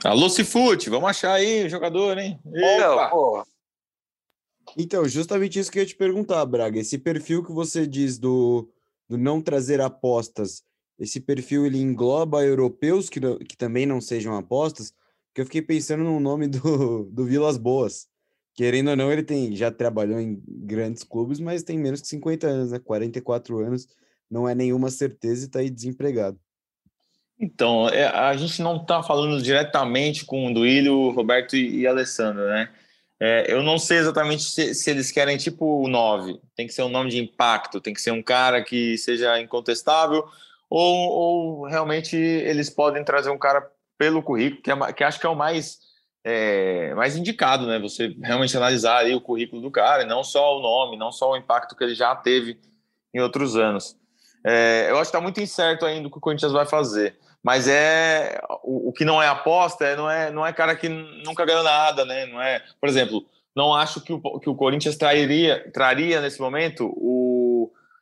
[0.04, 2.40] Alô, Cifute, vamos achar aí o jogador, hein?
[2.46, 3.46] Opa.
[4.78, 6.80] Então, justamente isso que eu ia te perguntar, Braga.
[6.80, 8.70] Esse perfil que você diz do,
[9.08, 10.64] do não trazer apostas,
[11.02, 14.94] esse perfil ele engloba europeus que, que também não sejam apostas?
[15.28, 18.08] Porque eu fiquei pensando no nome do, do Vilas Boas.
[18.54, 22.48] Querendo ou não, ele tem já trabalhou em grandes clubes, mas tem menos que 50
[22.48, 22.80] anos, né?
[22.80, 23.88] 44 anos,
[24.30, 26.40] não é nenhuma certeza e está aí desempregado.
[27.40, 32.46] Então, é, a gente não está falando diretamente com o Duílio, Roberto e, e Alessandro,
[32.46, 32.70] né?
[33.20, 36.84] É, eu não sei exatamente se, se, eles querem tipo o 9, tem que ser
[36.84, 40.28] um nome de impacto, tem que ser um cara que seja incontestável,
[40.72, 45.26] ou, ou realmente eles podem trazer um cara pelo currículo, que, é, que acho que
[45.26, 45.80] é o mais,
[46.24, 47.78] é, mais indicado, né?
[47.80, 51.32] Você realmente analisar ali o currículo do cara, e não só o nome, não só
[51.32, 52.58] o impacto que ele já teve
[53.14, 53.98] em outros anos.
[54.46, 57.18] É, eu acho que está muito incerto ainda o que o Corinthians vai fazer.
[57.44, 60.88] Mas é o, o, que não é aposta é, não, é, não é cara que
[60.88, 62.28] nunca ganhou nada, né?
[62.28, 66.92] Não é, por exemplo, não acho que o, que o Corinthians trairia, traria nesse momento
[66.96, 67.31] o,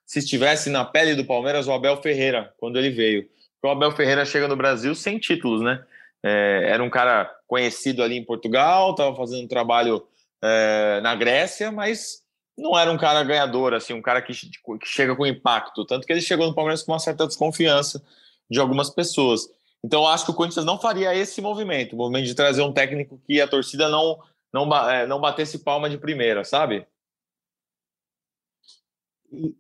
[0.10, 3.30] se estivesse na pele do Palmeiras o Abel Ferreira, quando ele veio.
[3.62, 5.86] Porque o Abel Ferreira chega no Brasil sem títulos, né?
[6.24, 10.04] É, era um cara conhecido ali em Portugal, estava fazendo um trabalho
[10.44, 12.24] é, na Grécia, mas
[12.58, 15.86] não era um cara ganhador, assim, um cara que, que, chega com impacto.
[15.86, 18.04] Tanto que ele chegou no Palmeiras com uma certa desconfiança
[18.50, 19.48] de algumas pessoas.
[19.86, 22.74] Então, eu acho que o Corinthians não faria esse movimento, o movimento de trazer um
[22.74, 24.18] técnico que a torcida não,
[24.52, 26.88] não, é, não batesse palma de primeira, sabe?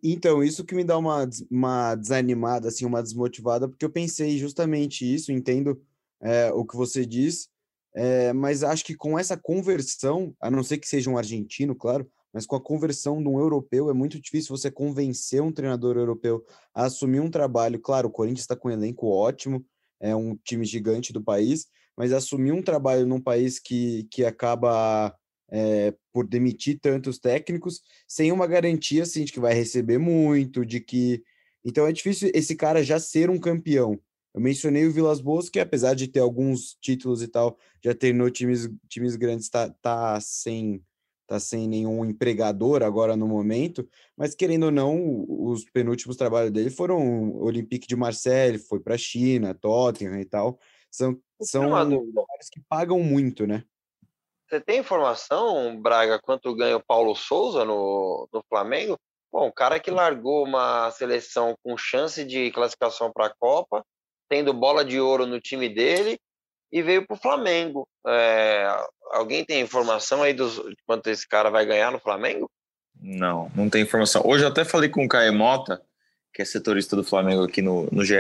[0.03, 5.11] Então, isso que me dá uma, uma desanimada, assim, uma desmotivada, porque eu pensei justamente
[5.11, 5.79] isso, entendo
[6.21, 7.49] é, o que você diz,
[7.95, 12.09] é, mas acho que com essa conversão, a não ser que seja um argentino, claro,
[12.33, 16.45] mas com a conversão de um europeu, é muito difícil você convencer um treinador europeu
[16.73, 17.79] a assumir um trabalho.
[17.79, 19.65] Claro, o Corinthians está com um elenco ótimo,
[19.99, 21.65] é um time gigante do país,
[21.97, 25.13] mas assumir um trabalho num país que, que acaba
[25.51, 30.79] é, por demitir tantos técnicos, sem uma garantia assim, de que vai receber muito, de
[30.79, 31.23] que.
[31.63, 33.99] Então é difícil esse cara já ser um campeão.
[34.33, 38.29] Eu mencionei o Vilas Boas, que apesar de ter alguns títulos e tal, já treinou
[38.29, 40.83] times, times grandes, tá, tá, sem,
[41.27, 46.69] tá sem nenhum empregador agora no momento, mas querendo ou não, os penúltimos trabalhos dele
[46.69, 50.59] foram Olympique de Marseille, foi para a China, Tottenham e tal.
[50.91, 53.63] São, são lugares que pagam muito, né?
[54.49, 58.97] Você tem informação, Braga, quanto ganha o Paulo Souza no, no Flamengo?
[59.31, 63.85] Bom, o cara que largou uma seleção com chance de classificação para a Copa,
[64.27, 66.17] tendo bola de ouro no time dele
[66.71, 67.87] e veio para o Flamengo.
[68.07, 68.67] É,
[69.11, 72.49] alguém tem informação aí dos, de quanto esse cara vai ganhar no Flamengo?
[72.99, 74.23] Não, não tem informação.
[74.25, 75.79] Hoje eu até falei com o Caio Mota,
[76.33, 78.15] que é setorista do Flamengo aqui no, no GE,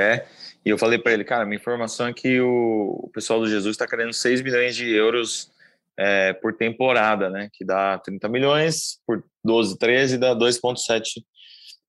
[0.63, 3.73] e eu falei para ele, cara, minha informação é que o, o pessoal do Jesus
[3.73, 5.49] está querendo 6 milhões de euros
[5.99, 7.49] é, por temporada, né?
[7.51, 11.21] Que dá 30 milhões por 12, 13, dá 2,7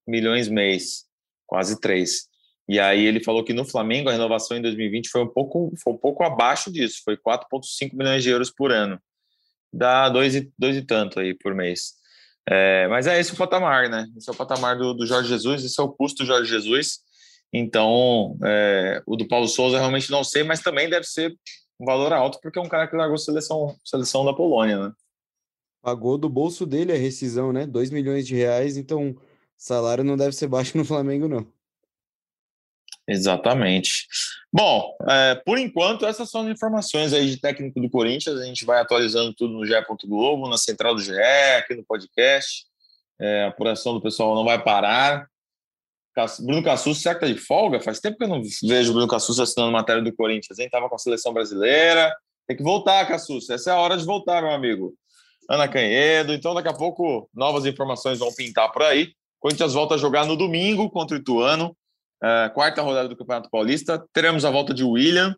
[0.07, 1.05] milhões mês,
[1.47, 2.29] quase 3.
[2.69, 5.93] E aí ele falou que no Flamengo a renovação em 2020 foi um pouco, foi
[5.93, 9.01] um pouco abaixo disso, foi 4,5 milhões de euros por ano.
[9.73, 11.93] Dá dois e, dois e tanto aí por mês.
[12.49, 14.07] É, mas é esse o patamar, né?
[14.17, 16.99] Esse é o patamar do, do Jorge Jesus, esse é o custo do Jorge Jesus.
[17.53, 21.33] Então, é, o do Paulo Souza realmente não sei, mas também deve ser
[21.81, 24.93] um valor alto porque é um cara que largou seleção, seleção da Polônia, né?
[25.83, 27.66] Pagou do bolso dele a rescisão, né?
[27.66, 29.16] 2 milhões de reais, então
[29.57, 31.51] salário não deve ser baixo no Flamengo, não.
[33.09, 34.07] Exatamente.
[34.53, 38.39] Bom, é, por enquanto, essas são as informações aí de técnico do Corinthians.
[38.39, 39.72] A gente vai atualizando tudo no GE.
[40.07, 41.12] Globo, na central do GE,
[41.59, 42.66] aqui no podcast.
[43.18, 45.30] É, a apuração do pessoal não vai parar.
[46.41, 47.81] Bruno Cassus, será que tá de folga?
[47.81, 50.69] Faz tempo que eu não vejo o Bruno Cassus assinando matéria do Corinthians, hein?
[50.71, 52.15] Tava com a seleção brasileira.
[52.47, 53.49] Tem que voltar, Cassus.
[53.49, 54.95] Essa é a hora de voltar, meu amigo.
[55.49, 56.33] Ana Canhedo.
[56.33, 59.13] Então, daqui a pouco, novas informações vão pintar por aí.
[59.39, 61.77] Corinthians volta a jogar no domingo contra o Ituano.
[62.23, 64.05] Uh, quarta rodada do Campeonato Paulista.
[64.13, 65.35] Teremos a volta de William,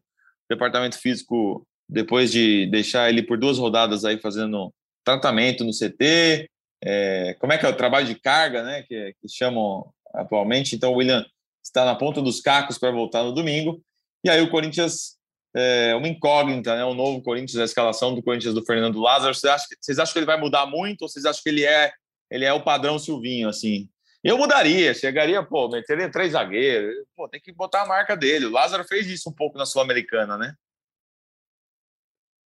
[0.50, 4.72] departamento físico, depois de deixar ele por duas rodadas aí fazendo
[5.04, 6.50] tratamento no CT.
[6.84, 8.82] É, como é que é o trabalho de carga, né?
[8.82, 10.74] Que, que chamam atualmente.
[10.74, 11.24] Então, o William
[11.62, 13.82] está na ponta dos cacos para voltar no domingo.
[14.24, 15.16] E aí, o Corinthians
[15.54, 16.84] é uma incógnita, né?
[16.84, 19.34] O novo Corinthians, a escalação do Corinthians do Fernando Lázaro.
[19.34, 21.92] Vocês acham, vocês acham que ele vai mudar muito ou vocês acham que ele é,
[22.30, 23.88] ele é o padrão Silvinho, assim?
[24.24, 28.46] Eu mudaria, chegaria, pô, meteria três zagueiros, pô, tem que botar a marca dele.
[28.46, 30.54] O Lázaro fez isso um pouco na Sul-Americana, né?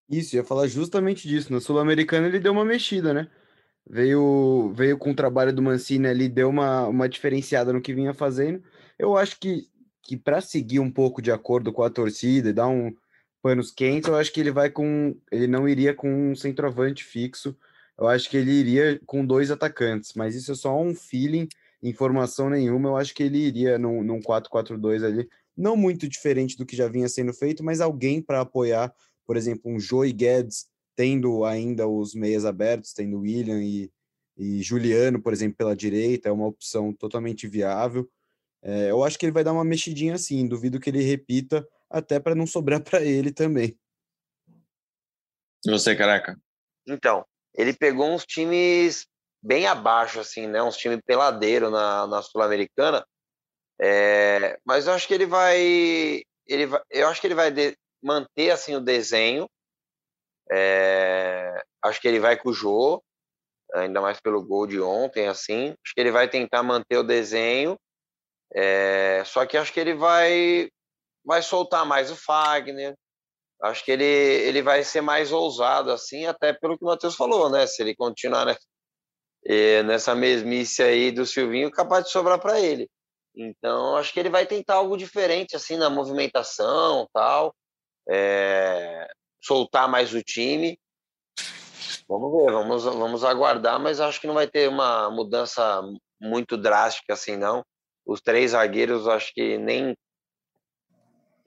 [0.09, 1.51] Isso, ia falar justamente disso.
[1.51, 3.29] Na Sul-Americana ele deu uma mexida, né?
[3.87, 8.13] Veio, veio com o trabalho do Mancini ali, deu uma, uma diferenciada no que vinha
[8.13, 8.63] fazendo.
[8.97, 9.67] Eu acho que,
[10.01, 12.93] que para seguir um pouco de acordo com a torcida e dar um
[13.41, 15.15] panos quentes, eu acho que ele vai com.
[15.31, 17.55] Ele não iria com um centroavante fixo.
[17.97, 21.47] Eu acho que ele iria com dois atacantes, mas isso é só um feeling
[21.81, 26.65] informação nenhuma, eu acho que ele iria num, num 4-4-2 ali, não muito diferente do
[26.65, 28.93] que já vinha sendo feito, mas alguém para apoiar,
[29.25, 33.91] por exemplo, um Joey Guedes, tendo ainda os meias abertos, tendo William e,
[34.37, 38.09] e Juliano, por exemplo, pela direita, é uma opção totalmente viável.
[38.61, 42.19] É, eu acho que ele vai dar uma mexidinha assim, duvido que ele repita, até
[42.19, 43.77] para não sobrar para ele também.
[45.65, 46.39] E você, careca?
[46.87, 49.07] Então, ele pegou uns times
[49.41, 50.61] bem abaixo, assim, né?
[50.61, 53.05] Uns times peladeiro na, na Sul-Americana.
[53.79, 57.75] É, mas eu acho que ele vai, ele vai, eu acho que ele vai de,
[58.01, 59.49] manter assim o desenho.
[60.51, 63.03] É, acho que ele vai com o Jô,
[63.73, 65.69] ainda mais pelo gol de ontem, assim.
[65.83, 67.77] Acho que ele vai tentar manter o desenho.
[68.53, 70.69] É, só que acho que ele vai,
[71.25, 72.95] vai soltar mais o Fagner.
[73.61, 77.49] Acho que ele, ele vai ser mais ousado, assim, até pelo que o Matheus falou,
[77.49, 77.65] né?
[77.65, 78.55] Se ele continuar né,
[79.45, 82.89] é, nessa mesmice aí do Silvinho, capaz de sobrar para ele.
[83.35, 87.53] Então, acho que ele vai tentar algo diferente, assim, na movimentação tal,
[88.09, 89.07] é,
[89.45, 90.79] soltar mais o time.
[92.07, 95.81] Vamos ver, vamos, vamos aguardar, mas acho que não vai ter uma mudança
[96.19, 97.63] muito drástica assim, não.
[98.05, 99.95] Os três zagueiros, acho que nem.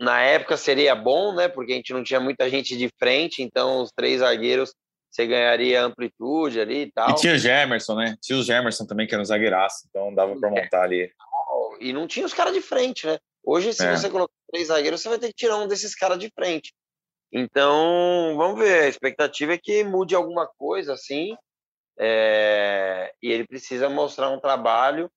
[0.01, 1.49] Na época seria bom, né?
[1.49, 4.73] Porque a gente não tinha muita gente de frente, então os três zagueiros
[5.11, 7.11] você ganharia amplitude ali e tal.
[7.11, 8.17] E tinha o Gemerson, né?
[8.21, 10.63] Tinha o Gemerson também, que era um zagueiraço, então dava para é.
[10.63, 11.11] montar ali.
[11.81, 13.19] E não tinha os caras de frente, né?
[13.45, 13.97] Hoje, se é.
[13.97, 16.73] você colocar três zagueiros, você vai ter que tirar um desses caras de frente.
[17.33, 18.83] Então, vamos ver.
[18.83, 21.37] A expectativa é que mude alguma coisa, assim.
[21.99, 23.13] É...
[23.23, 25.11] E ele precisa mostrar um trabalho.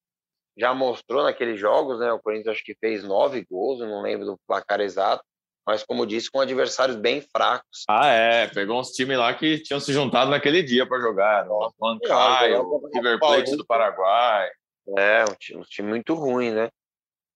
[0.57, 2.11] Já mostrou naqueles jogos, né?
[2.11, 5.23] O Corinthians acho que fez nove gols, não lembro do placar exato
[5.65, 7.83] mas como disse, com adversários bem fracos.
[7.87, 11.73] Ah, é, pegou uns times lá que tinham se juntado naquele dia para jogar, no
[11.79, 14.49] Mancaio, River Plate do Paraguai.
[14.97, 16.69] É, um time, um time, muito ruim, né?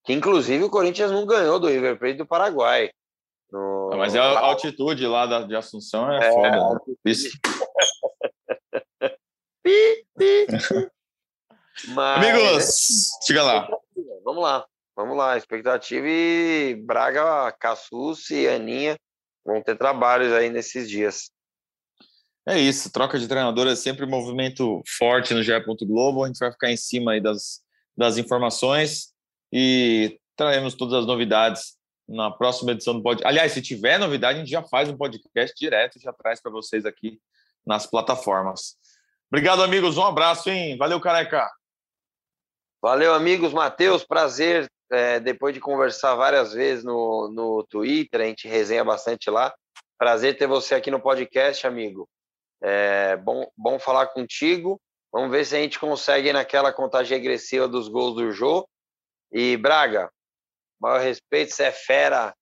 [0.03, 2.89] Que inclusive o Corinthians não ganhou do River Plate do Paraguai.
[3.51, 3.89] No...
[3.91, 6.81] Não, mas é a altitude lá da, de Assunção é, é foda.
[9.63, 10.47] Pi.
[11.89, 12.17] mas...
[12.17, 13.67] Amigos, chega lá.
[14.23, 14.65] Vamos lá.
[14.95, 18.97] Vamos lá, expectativa e Braga, Cassus e Aninha
[19.45, 21.29] vão ter trabalhos aí nesses dias.
[22.47, 25.51] É isso, troca de treinador é sempre um movimento forte no GE.
[25.85, 26.23] Globo.
[26.23, 27.61] A gente vai ficar em cima aí das,
[27.97, 29.13] das informações
[29.51, 31.75] e traremos todas as novidades
[32.07, 33.27] na próxima edição do podcast.
[33.27, 36.51] Aliás, se tiver novidade, a gente já faz um podcast direto e já traz para
[36.51, 37.19] vocês aqui
[37.65, 38.77] nas plataformas.
[39.31, 39.97] Obrigado, amigos.
[39.97, 40.77] Um abraço, hein?
[40.77, 41.49] Valeu, careca.
[42.81, 43.53] Valeu, amigos.
[43.53, 49.29] Matheus, prazer é, depois de conversar várias vezes no, no Twitter, a gente resenha bastante
[49.29, 49.53] lá.
[49.97, 52.07] Prazer ter você aqui no podcast, amigo.
[52.61, 54.79] É, bom, bom falar contigo.
[55.11, 58.67] Vamos ver se a gente consegue naquela contagem regressiva dos gols do Jô.
[59.31, 60.11] E Braga,
[60.79, 62.33] maior respeito, você é fera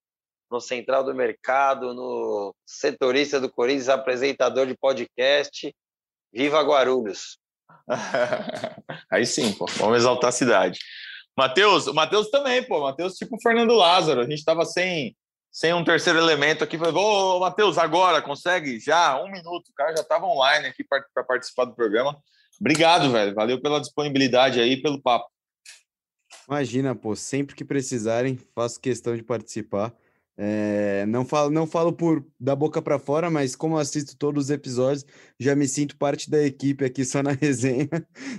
[0.52, 5.74] no Central do Mercado, no setorista do Corinthians, apresentador de podcast.
[6.32, 7.38] Viva Guarulhos!
[9.12, 10.80] Aí sim, pô, vamos exaltar a cidade.
[11.38, 12.82] Matheus, o Matheus também, pô.
[12.82, 14.22] Matheus, tipo o Fernando Lázaro.
[14.22, 15.16] A gente tava sem,
[15.52, 16.78] sem um terceiro elemento aqui.
[16.78, 18.80] Falei, ô, Matheus, agora, consegue?
[18.80, 19.70] Já, um minuto.
[19.70, 22.16] O cara já estava online aqui para participar do programa.
[22.60, 23.34] Obrigado, velho.
[23.34, 25.28] Valeu pela disponibilidade aí, pelo papo.
[26.48, 29.96] Imagina, pô, sempre que precisarem, faço questão de participar.
[30.36, 34.50] É, não falo, não falo por da boca para fora, mas como assisto todos os
[34.50, 35.06] episódios,
[35.39, 37.88] já me sinto parte da equipe aqui só na resenha.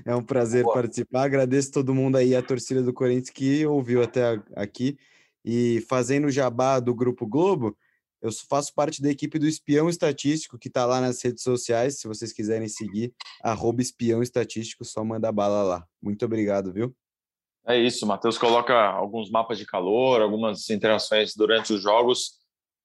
[0.04, 0.74] É um prazer Boa.
[0.74, 1.24] participar.
[1.24, 4.98] Agradeço todo mundo aí, a torcida do Corinthians que ouviu até aqui.
[5.44, 7.76] E fazendo o jabá do Grupo Globo,
[8.20, 12.00] eu faço parte da equipe do Espião Estatístico, que está lá nas redes sociais.
[12.00, 15.86] Se vocês quiserem seguir, arroba Espião Estatístico, só manda bala lá.
[16.02, 16.94] Muito obrigado, viu?
[17.66, 22.32] É isso, Matheus coloca alguns mapas de calor, algumas interações durante os jogos,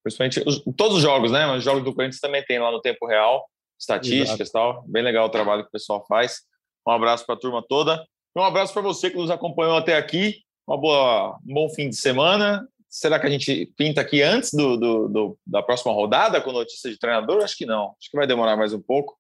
[0.01, 1.45] principalmente os, todos os jogos, né?
[1.45, 3.45] Mas os jogos do Corinthians também tem lá no tempo real,
[3.77, 4.83] estatísticas e tal.
[4.87, 6.41] Bem legal o trabalho que o pessoal faz.
[6.87, 8.05] Um abraço para a turma toda.
[8.35, 10.37] Um abraço para você que nos acompanhou até aqui.
[10.65, 12.65] Uma boa, um bom fim de semana.
[12.87, 16.89] Será que a gente pinta aqui antes do, do, do, da próxima rodada com notícia
[16.89, 17.43] de treinador?
[17.43, 17.95] Acho que não.
[17.99, 19.17] Acho que vai demorar mais um pouco.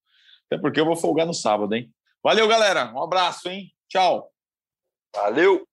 [0.47, 1.91] Até porque eu vou folgar no sábado, hein?
[2.23, 2.91] Valeu, galera.
[2.93, 3.71] Um abraço, hein?
[3.87, 4.31] Tchau.
[5.15, 5.68] Valeu!